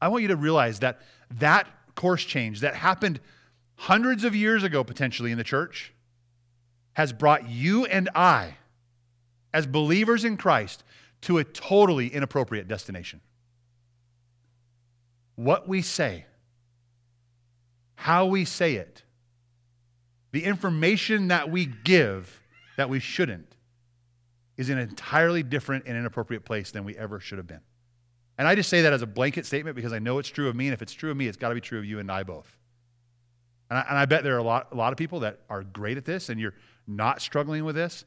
[0.00, 1.02] I want you to realize that
[1.38, 3.20] that course change that happened
[3.76, 5.92] hundreds of years ago, potentially in the church,
[6.94, 8.56] has brought you and I,
[9.52, 10.84] as believers in Christ,
[11.22, 13.20] to a totally inappropriate destination.
[15.36, 16.26] What we say,
[17.94, 19.02] how we say it,
[20.32, 22.40] the information that we give
[22.76, 23.54] that we shouldn't,
[24.56, 27.60] is an entirely different and inappropriate place than we ever should have been.
[28.38, 30.56] And I just say that as a blanket statement because I know it's true of
[30.56, 32.10] me, and if it's true of me, it's got to be true of you and
[32.10, 32.56] I both.
[33.72, 35.62] And I, and I bet there are a lot, a lot of people that are
[35.62, 36.52] great at this, and you're
[36.86, 38.04] not struggling with this,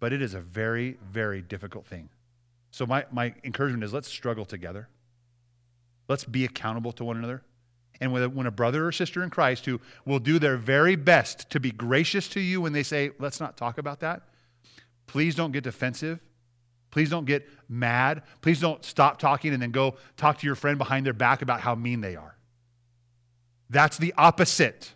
[0.00, 2.08] but it is a very, very difficult thing.
[2.72, 4.88] So, my, my encouragement is let's struggle together.
[6.08, 7.44] Let's be accountable to one another.
[8.00, 10.96] And when a, when a brother or sister in Christ who will do their very
[10.96, 14.22] best to be gracious to you when they say, let's not talk about that,
[15.06, 16.18] please don't get defensive.
[16.90, 18.24] Please don't get mad.
[18.40, 21.60] Please don't stop talking and then go talk to your friend behind their back about
[21.60, 22.34] how mean they are.
[23.70, 24.92] That's the opposite.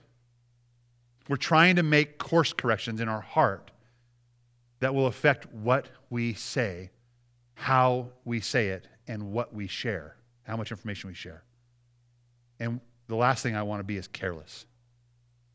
[1.28, 3.70] We're trying to make course corrections in our heart
[4.80, 6.90] that will affect what we say,
[7.54, 11.44] how we say it, and what we share, how much information we share.
[12.58, 14.66] And the last thing I want to be is careless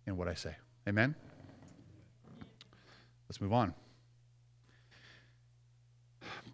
[0.07, 0.55] in what I say.
[0.87, 1.13] Amen?
[3.27, 3.73] Let's move on.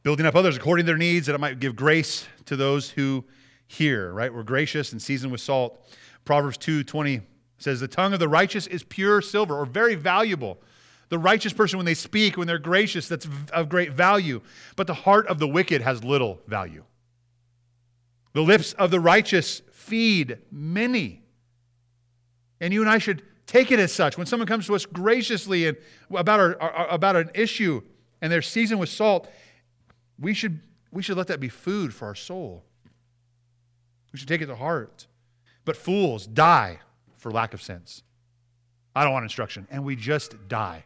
[0.04, 3.24] Building up others according to their needs, that it might give grace to those who
[3.68, 4.34] hear, right?
[4.34, 5.80] We're gracious and seasoned with salt.
[6.26, 7.22] Proverbs 2:20
[7.58, 10.60] says, The tongue of the righteous is pure silver, or very valuable.
[11.10, 14.42] The righteous person, when they speak, when they're gracious, that's of great value.
[14.76, 16.84] But the heart of the wicked has little value.
[18.34, 21.22] The lips of the righteous feed many.
[22.60, 24.18] And you and I should take it as such.
[24.18, 25.78] When someone comes to us graciously and
[26.10, 27.82] about, our, our, about an issue
[28.22, 29.30] and they're seasoned with salt,
[30.20, 30.60] we should,
[30.92, 32.64] we should let that be food for our soul.
[34.12, 35.06] We should take it to heart.
[35.66, 36.80] But fools die
[37.18, 38.04] for lack of sense.
[38.96, 39.68] I don't want instruction.
[39.70, 40.86] And we just die.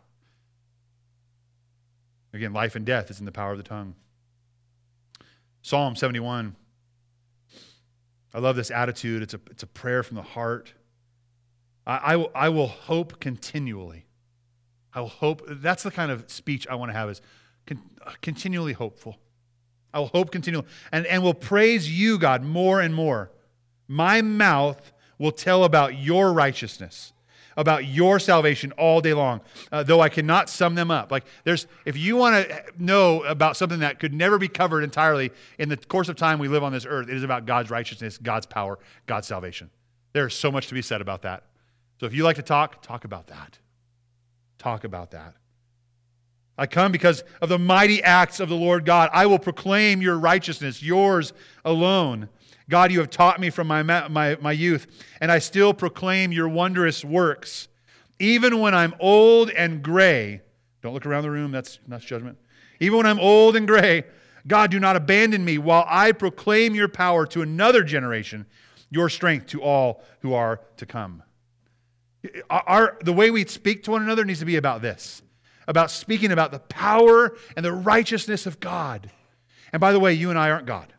[2.34, 3.95] Again, life and death is in the power of the tongue.
[5.61, 6.55] Psalm 71.
[8.34, 9.21] I love this attitude.
[9.21, 10.73] It's a, it's a prayer from the heart.
[11.86, 14.05] I, I, will, I will hope continually.
[14.93, 15.43] I will hope.
[15.47, 17.21] That's the kind of speech I want to have is
[17.65, 19.17] con, uh, continually hopeful.
[19.93, 20.67] I will hope continually.
[20.91, 23.32] And, and will praise you, God, more and more.
[23.89, 27.11] My mouth will tell about your righteousness
[27.59, 31.11] about your salvation all day long, uh, though I cannot sum them up.
[31.11, 35.31] Like, there's, if you want to know about something that could never be covered entirely
[35.57, 38.17] in the course of time we live on this earth, it is about God's righteousness,
[38.17, 39.69] God's power, God's salvation.
[40.13, 41.43] There's so much to be said about that.
[41.99, 43.57] So if you like to talk, talk about that.
[44.57, 45.35] Talk about that.
[46.57, 49.09] I come because of the mighty acts of the Lord God.
[49.11, 51.33] I will proclaim your righteousness, yours
[51.65, 52.29] alone.
[52.70, 54.88] God, you have taught me from my, my, my youth,
[55.20, 57.67] and I still proclaim your wondrous works.
[58.20, 60.41] Even when I'm old and gray,
[60.82, 62.38] don't look around the room, that's, that's judgment.
[62.80, 64.03] Even when I'm old and gray,
[64.47, 68.45] God, do not abandon me while I proclaim your power to another generation,
[68.89, 71.24] your strength to all who are to come.
[72.49, 75.24] Our, the way we speak to one another needs to be about this
[75.70, 79.11] about speaking about the power and the righteousness of God.
[79.72, 80.91] And by the way, you and I aren't God.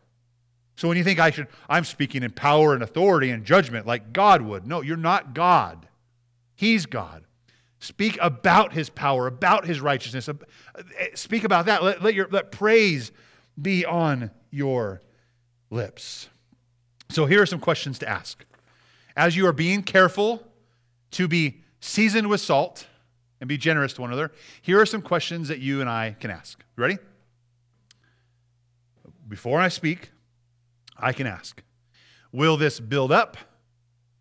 [0.81, 4.13] So when you think I should, I'm speaking in power and authority and judgment like
[4.13, 4.65] God would.
[4.65, 5.87] No, you're not God.
[6.55, 7.23] He's God.
[7.77, 10.27] Speak about his power, about his righteousness.
[10.27, 11.83] Eh, speak about that.
[11.83, 13.11] Let, let, your, let praise
[13.61, 15.03] be on your
[15.69, 16.29] lips.
[17.09, 18.43] So here are some questions to ask.
[19.15, 20.41] As you are being careful
[21.11, 22.87] to be seasoned with salt
[23.39, 24.31] and be generous to one another,
[24.63, 26.59] here are some questions that you and I can ask.
[26.75, 26.97] ready?
[29.27, 30.09] Before I speak,
[31.01, 31.61] I can ask
[32.31, 33.37] Will this build up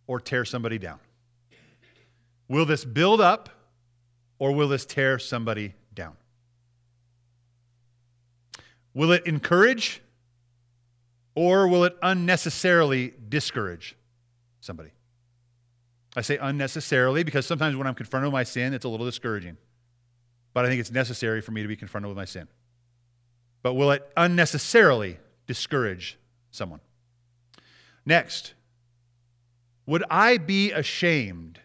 [0.06, 0.98] or tear somebody down?
[2.48, 3.48] Will this build up
[4.40, 6.16] or will this tear somebody down?
[8.92, 10.02] Will it encourage
[11.36, 13.96] or will it unnecessarily discourage
[14.60, 14.90] somebody?
[16.16, 19.56] I say unnecessarily because sometimes when I'm confronted with my sin, it's a little discouraging.
[20.52, 22.48] But I think it's necessary for me to be confronted with my sin.
[23.62, 26.18] But will it unnecessarily discourage
[26.50, 26.80] someone.
[28.04, 28.54] Next,
[29.86, 31.60] would I be ashamed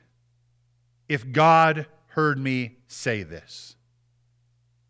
[1.08, 3.76] if God heard me say this?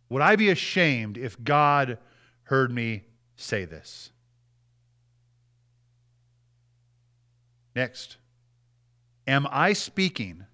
[0.10, 1.98] Would I be ashamed if God
[2.44, 3.04] heard me
[3.36, 4.12] say this?
[7.76, 8.18] Next,
[9.28, 10.46] am I speaking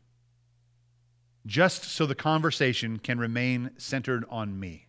[1.46, 4.88] just so the conversation can remain centered on me?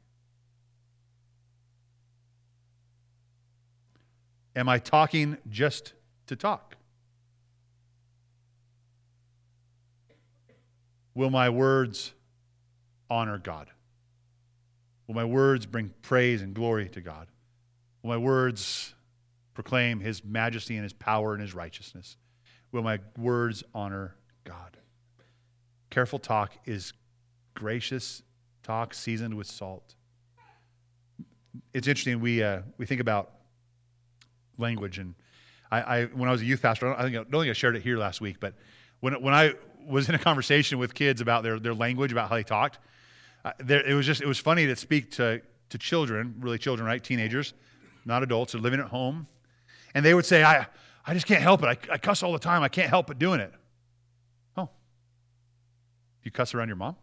[4.54, 5.94] Am I talking just
[6.26, 6.76] to talk?
[11.14, 12.12] Will my words
[13.10, 13.68] honor God?
[15.06, 17.28] Will my words bring praise and glory to God?
[18.02, 18.94] Will my words
[19.54, 22.16] proclaim his majesty and his power and his righteousness?
[22.72, 24.78] Will my words honor God?
[25.90, 26.94] Careful talk is
[27.54, 28.22] gracious
[28.62, 29.94] talk seasoned with salt.
[31.74, 33.32] It's interesting, we, uh, we think about
[34.58, 34.98] language.
[34.98, 35.14] And
[35.70, 37.76] I, I when I was a youth pastor, I think, I don't think I shared
[37.76, 38.54] it here last week, but
[39.00, 39.54] when, when I
[39.86, 42.78] was in a conversation with kids about their, their language, about how they talked,
[43.44, 46.86] uh, there, it was just, it was funny to speak to, to children, really children,
[46.86, 47.02] right?
[47.02, 47.54] Teenagers,
[48.04, 49.26] not adults, are living at home.
[49.94, 50.66] And they would say, I,
[51.04, 51.66] I just can't help it.
[51.66, 52.62] I, I cuss all the time.
[52.62, 53.52] I can't help but doing it.
[54.56, 54.70] Oh.
[56.22, 56.96] You cuss around your mom?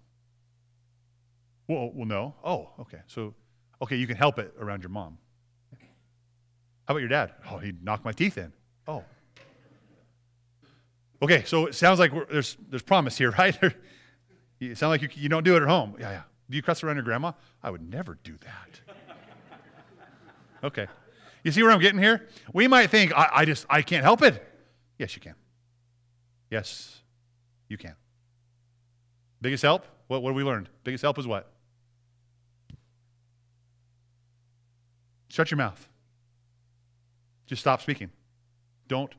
[1.67, 2.35] Well, well, no.
[2.43, 2.99] Oh, okay.
[3.07, 3.35] So,
[3.81, 5.17] okay, you can help it around your mom.
[6.89, 7.33] How about your dad?
[7.51, 8.51] Oh, he knocked my teeth in.
[8.87, 9.03] Oh.
[11.21, 13.55] Okay, so it sounds like there's, there's promise here, right?
[14.57, 15.95] you sound like you, you don't do it at home.
[15.99, 16.21] Yeah, yeah.
[16.49, 17.33] Do you cuss around your grandma?
[17.61, 18.95] I would never do that.
[20.61, 20.87] Okay.
[21.45, 22.27] You see where I'm getting here?
[22.51, 24.45] We might think, I, I just, I can't help it.
[24.97, 25.35] Yes, you can.
[26.51, 26.97] Yes,
[27.69, 27.95] you can.
[29.39, 29.85] Biggest help?
[30.07, 30.67] What, what have we learned?
[30.83, 31.49] Biggest help is what?
[35.29, 35.87] Shut your mouth.
[37.49, 38.11] Just stop speaking.
[38.87, 39.11] Don't,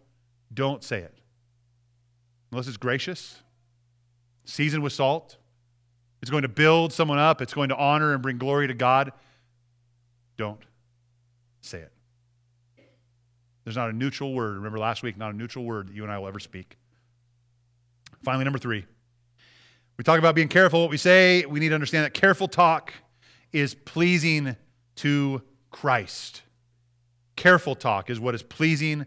[0.55, 1.12] don't say it.
[2.53, 3.43] Unless it's gracious,
[4.45, 5.37] seasoned with salt,
[6.22, 9.11] it's going to build someone up, it's going to honor and bring glory to God.
[10.37, 10.61] Don't
[11.61, 11.93] say it.
[13.64, 14.55] There's not a neutral word.
[14.55, 16.78] Remember last week, not a neutral word that you and I will ever speak.
[18.22, 18.85] Finally, number three,
[19.97, 21.45] we talk about being careful what we say.
[21.47, 22.93] We need to understand that careful talk
[23.53, 24.55] is pleasing
[24.97, 26.43] to Christ.
[27.41, 29.07] Careful talk is what is pleasing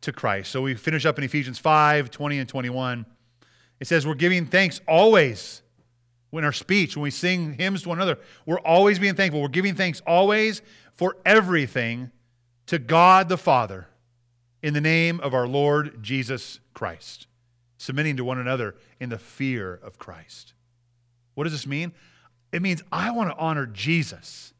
[0.00, 0.50] to Christ.
[0.50, 3.06] So we finish up in Ephesians 5 20 and 21.
[3.78, 5.62] It says, We're giving thanks always
[6.30, 8.18] when our speech, when we sing hymns to one another.
[8.46, 9.40] We're always being thankful.
[9.40, 10.60] We're giving thanks always
[10.96, 12.10] for everything
[12.66, 13.86] to God the Father
[14.60, 17.28] in the name of our Lord Jesus Christ,
[17.76, 20.52] submitting to one another in the fear of Christ.
[21.36, 21.92] What does this mean?
[22.50, 24.52] It means I want to honor Jesus.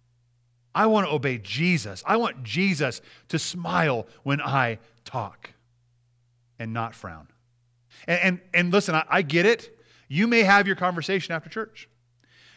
[0.74, 2.02] I want to obey Jesus.
[2.06, 5.50] I want Jesus to smile when I talk
[6.58, 7.28] and not frown.
[8.06, 9.76] And, and, and listen, I, I get it.
[10.08, 11.88] You may have your conversation after church.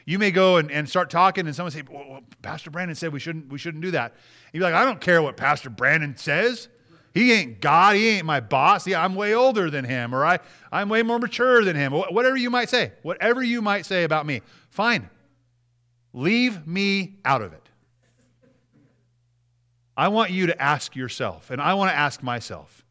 [0.06, 3.14] You may go and, and start talking, and someone say, well, well, Pastor Brandon said
[3.14, 4.16] we shouldn't, we shouldn't do that.
[4.52, 6.70] You're like, I don't care what Pastor Brandon says.
[7.14, 7.98] He ain't God.
[7.98, 8.88] He ain't my boss.
[8.88, 10.40] Yeah, I'm way older than him, or I,
[10.72, 11.92] I'm way more mature than him.
[11.92, 15.10] Whatever you might say, whatever you might say about me, fine.
[16.14, 17.61] Leave me out of it.
[19.96, 22.86] I want you to ask yourself, and I want to ask myself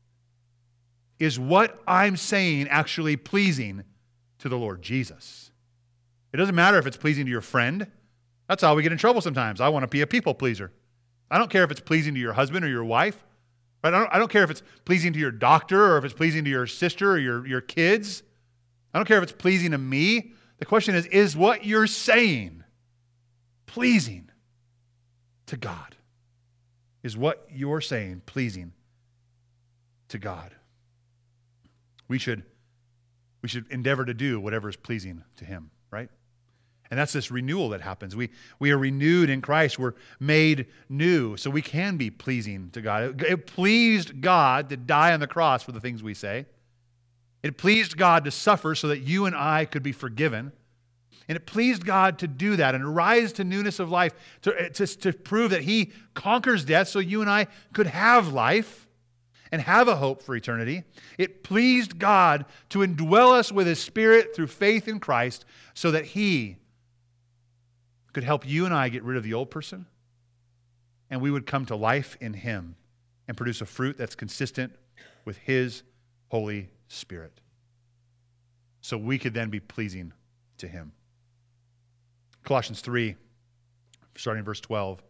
[1.18, 3.84] is what I'm saying actually pleasing
[4.38, 5.50] to the Lord Jesus?
[6.32, 7.86] It doesn't matter if it's pleasing to your friend.
[8.48, 9.60] That's how we get in trouble sometimes.
[9.60, 10.72] I want to be a people pleaser.
[11.30, 13.22] I don't care if it's pleasing to your husband or your wife.
[13.84, 13.92] Right?
[13.94, 16.44] I, don't, I don't care if it's pleasing to your doctor or if it's pleasing
[16.44, 18.22] to your sister or your, your kids.
[18.92, 20.32] I don't care if it's pleasing to me.
[20.58, 22.64] The question is is what you're saying
[23.66, 24.30] pleasing
[25.46, 25.96] to God?
[27.02, 28.72] Is what you're saying pleasing
[30.08, 30.54] to God?
[32.08, 32.42] We should,
[33.42, 36.10] we should endeavor to do whatever is pleasing to Him, right?
[36.90, 38.16] And that's this renewal that happens.
[38.16, 39.78] We, we are renewed in Christ.
[39.78, 43.22] We're made new, so we can be pleasing to God.
[43.22, 46.46] It, it pleased God to die on the cross for the things we say.
[47.42, 50.52] It pleased God to suffer so that you and I could be forgiven.
[51.30, 54.12] And it pleased God to do that and rise to newness of life,
[54.42, 58.32] to, eh, to, to prove that He conquers death so you and I could have
[58.32, 58.88] life
[59.52, 60.82] and have a hope for eternity.
[61.18, 66.04] It pleased God to indwell us with His Spirit through faith in Christ so that
[66.04, 66.56] He
[68.12, 69.86] could help you and I get rid of the old person
[71.10, 72.74] and we would come to life in Him
[73.28, 74.72] and produce a fruit that's consistent
[75.24, 75.84] with His
[76.26, 77.40] Holy Spirit.
[78.80, 80.12] So we could then be pleasing
[80.58, 80.90] to Him.
[82.44, 83.16] Colossians 3,
[84.16, 85.02] starting verse 12.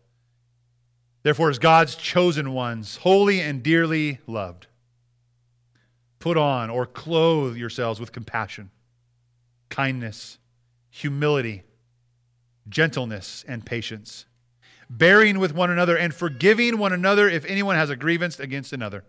[1.22, 4.66] Therefore, as God's chosen ones, holy and dearly loved,
[6.18, 8.70] put on or clothe yourselves with compassion,
[9.68, 10.38] kindness,
[10.90, 11.62] humility,
[12.68, 14.26] gentleness, and patience,
[14.88, 19.04] bearing with one another and forgiving one another if anyone has a grievance against another.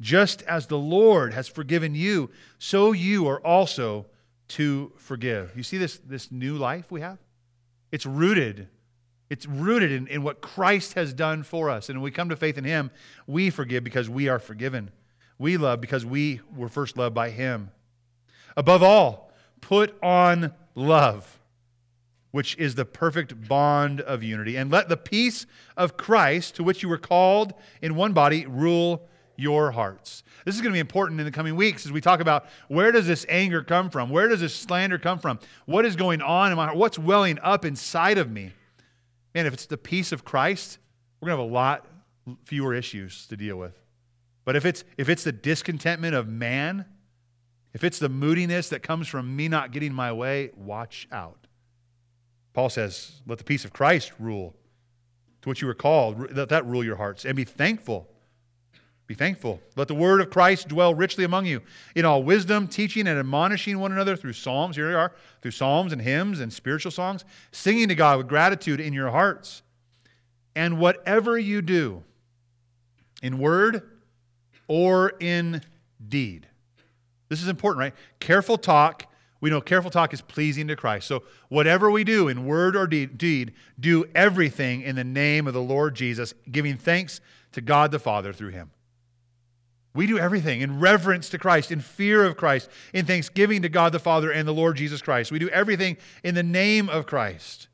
[0.00, 4.06] Just as the Lord has forgiven you, so you are also
[4.48, 5.52] to forgive.
[5.56, 7.18] You see this, this new life we have?
[7.94, 8.66] It's rooted.
[9.30, 11.88] It's rooted in, in what Christ has done for us.
[11.88, 12.90] And when we come to faith in Him,
[13.28, 14.90] we forgive because we are forgiven.
[15.38, 17.70] We love because we were first loved by Him.
[18.56, 19.30] Above all,
[19.60, 21.38] put on love,
[22.32, 24.56] which is the perfect bond of unity.
[24.56, 29.08] And let the peace of Christ, to which you were called in one body, rule
[29.36, 30.22] your hearts.
[30.44, 32.92] This is going to be important in the coming weeks as we talk about where
[32.92, 34.10] does this anger come from?
[34.10, 35.38] Where does this slander come from?
[35.66, 36.76] What is going on in my heart?
[36.76, 38.52] What's welling up inside of me?
[39.34, 40.78] Man, if it's the peace of Christ,
[41.20, 41.86] we're going to have a lot
[42.44, 43.74] fewer issues to deal with.
[44.44, 46.84] But if it's if it's the discontentment of man,
[47.72, 51.46] if it's the moodiness that comes from me not getting my way, watch out.
[52.52, 54.54] Paul says, "Let the peace of Christ rule
[55.42, 56.36] to what you were called.
[56.36, 58.13] Let that rule your hearts, and be thankful."
[59.06, 59.60] Be thankful.
[59.76, 61.60] Let the word of Christ dwell richly among you
[61.94, 64.76] in all wisdom, teaching and admonishing one another through psalms.
[64.76, 68.80] Here we are, through psalms and hymns and spiritual songs, singing to God with gratitude
[68.80, 69.62] in your hearts.
[70.56, 72.02] And whatever you do,
[73.22, 73.82] in word
[74.68, 75.62] or in
[76.08, 76.46] deed.
[77.28, 77.94] This is important, right?
[78.20, 79.06] Careful talk.
[79.40, 81.06] We know careful talk is pleasing to Christ.
[81.06, 85.60] So, whatever we do in word or deed, do everything in the name of the
[85.60, 87.20] Lord Jesus, giving thanks
[87.52, 88.70] to God the Father through him.
[89.94, 93.92] We do everything in reverence to Christ, in fear of Christ, in thanksgiving to God
[93.92, 95.30] the Father and the Lord Jesus Christ.
[95.30, 97.68] We do everything in the name of Christ.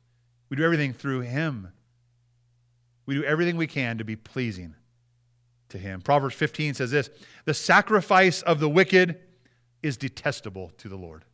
[0.49, 1.69] We do everything through Him.
[3.07, 4.75] We do everything we can to be pleasing
[5.69, 6.01] to Him.
[6.01, 7.09] Proverbs 15 says this
[7.45, 9.19] The sacrifice of the wicked
[9.81, 11.25] is detestable to the Lord.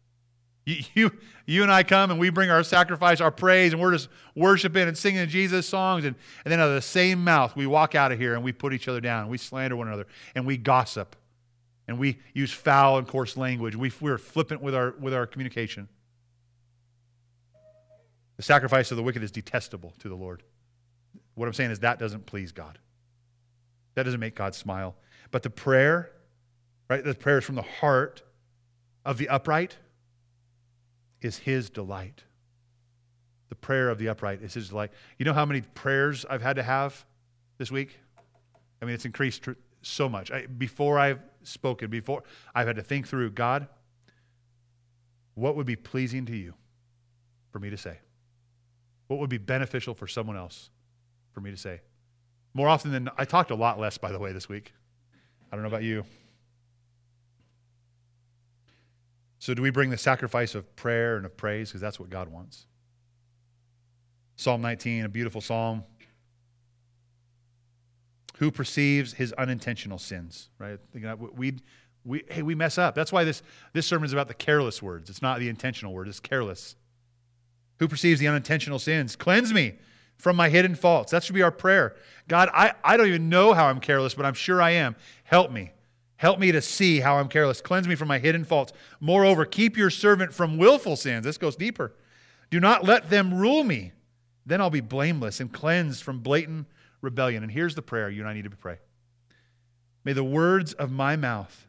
[0.67, 1.11] You, you,
[1.45, 4.85] you, and I come and we bring our sacrifice, our praise, and we're just worshiping
[4.85, 6.03] and singing Jesus songs.
[6.03, 6.13] And,
[6.43, 8.73] and then out of the same mouth, we walk out of here and we put
[8.73, 11.15] each other down and we slander one another and we gossip
[11.87, 13.77] and we use foul and coarse language.
[13.77, 15.87] We, we're flippant with our, with our communication.
[18.35, 20.43] The sacrifice of the wicked is detestable to the Lord.
[21.35, 22.77] What I'm saying is that doesn't please God.
[23.95, 24.97] That doesn't make God smile.
[25.31, 26.11] But the prayer,
[26.89, 28.21] right, the prayer is from the heart
[29.05, 29.77] of the upright
[31.21, 32.23] is his delight.
[33.49, 34.91] The prayer of the upright is his delight.
[35.17, 37.05] You know how many prayers I've had to have
[37.57, 37.99] this week?
[38.81, 39.47] I mean, it's increased
[39.81, 40.31] so much.
[40.31, 43.67] I, before I've spoken, before I've had to think through God,
[45.35, 46.53] what would be pleasing to you
[47.51, 47.99] for me to say?
[49.07, 50.69] What would be beneficial for someone else
[51.31, 51.81] for me to say?
[52.53, 54.73] More often than I talked a lot less, by the way, this week.
[55.51, 56.03] I don't know about you.
[59.39, 61.69] So, do we bring the sacrifice of prayer and of praise?
[61.69, 62.65] Because that's what God wants.
[64.35, 65.83] Psalm 19, a beautiful psalm.
[68.37, 70.79] Who perceives his unintentional sins, right?
[71.35, 71.55] We,
[72.05, 72.93] we, hey, we mess up.
[72.93, 73.41] That's why this,
[73.73, 75.09] this sermon is about the careless words.
[75.09, 76.75] It's not the intentional word, it's careless.
[77.79, 79.15] Who perceives the unintentional sins?
[79.15, 79.73] Cleanse me
[80.17, 81.11] from my hidden faults.
[81.11, 81.95] That should be our prayer.
[82.27, 84.95] God, I, I don't even know how I'm careless, but I'm sure I am.
[85.23, 85.71] Help me.
[86.17, 87.61] Help me to see how I'm careless.
[87.61, 88.73] Cleanse me from my hidden faults.
[88.99, 91.23] Moreover, keep your servant from willful sins.
[91.23, 91.93] This goes deeper.
[92.49, 93.93] Do not let them rule me.
[94.45, 96.67] Then I'll be blameless and cleansed from blatant
[97.01, 97.43] rebellion.
[97.43, 98.77] And here's the prayer you and I need to pray.
[100.03, 101.67] May the words of my mouth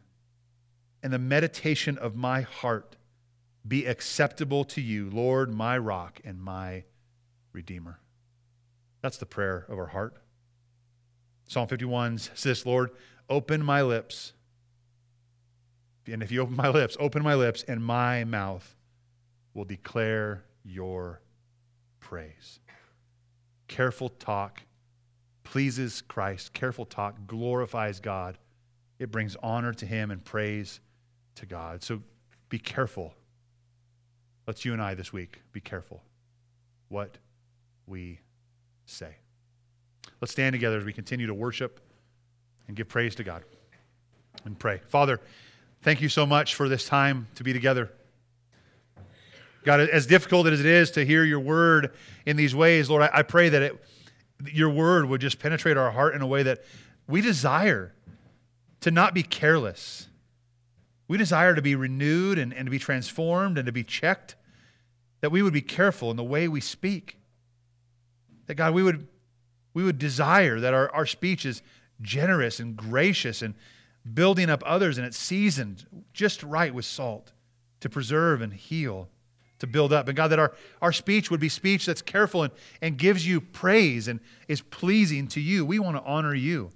[1.02, 2.96] and the meditation of my heart
[3.66, 6.84] be acceptable to you, Lord, my rock and my
[7.52, 8.00] redeemer.
[9.02, 10.16] That's the prayer of our heart.
[11.48, 12.90] Psalm 51 says, Lord,
[13.28, 14.32] open my lips
[16.12, 18.76] and if you open my lips, open my lips, and my mouth
[19.54, 21.20] will declare your
[22.00, 22.60] praise.
[23.66, 24.62] Careful talk
[25.44, 26.52] pleases Christ.
[26.52, 28.38] Careful talk glorifies God.
[28.98, 30.80] It brings honor to Him and praise
[31.36, 31.82] to God.
[31.82, 32.02] So
[32.48, 33.14] be careful.
[34.46, 36.02] Let's you and I this week be careful
[36.88, 37.18] what
[37.86, 38.20] we
[38.86, 39.16] say.
[40.20, 41.80] Let's stand together as we continue to worship
[42.66, 43.44] and give praise to God
[44.44, 44.80] and pray.
[44.88, 45.20] Father,
[45.80, 47.90] Thank you so much for this time to be together.
[49.64, 51.92] God, as difficult as it is to hear your word
[52.26, 53.84] in these ways, Lord, I, pray that it,
[54.44, 56.64] your word would just penetrate our heart in a way that
[57.06, 57.94] we desire
[58.80, 60.08] to not be careless.
[61.06, 64.34] We desire to be renewed and, and to be transformed and to be checked,
[65.20, 67.18] that we would be careful in the way we speak.
[68.46, 69.06] That, God, we would,
[69.74, 71.62] we would desire that our, our speech is
[72.00, 73.54] generous and gracious and,
[74.14, 77.32] building up others, and it's seasoned just right with salt
[77.80, 79.08] to preserve and heal,
[79.58, 80.08] to build up.
[80.08, 80.52] And God, that our,
[80.82, 82.52] our speech would be speech that's careful and,
[82.82, 85.64] and gives you praise and is pleasing to you.
[85.64, 86.70] We want to honor you.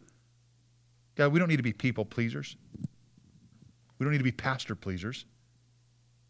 [1.15, 2.57] God, we don't need to be people pleasers.
[3.99, 5.27] We don't need to be pastor pleasers.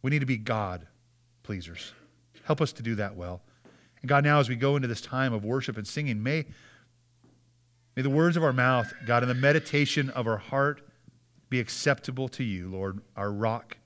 [0.03, 0.87] We need to be God
[1.43, 1.93] pleasers.
[2.45, 3.43] Help us to do that well.
[4.01, 6.45] And God, now as we go into this time of worship and singing, may,
[7.95, 10.83] may the words of our mouth, God, and the meditation of our heart
[11.53, 13.77] be acceptable to you, Lord, our rock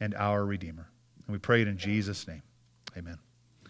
[0.00, 0.90] and our Redeemer.
[1.26, 2.42] And we pray it in Jesus' name.
[2.94, 3.23] Amen.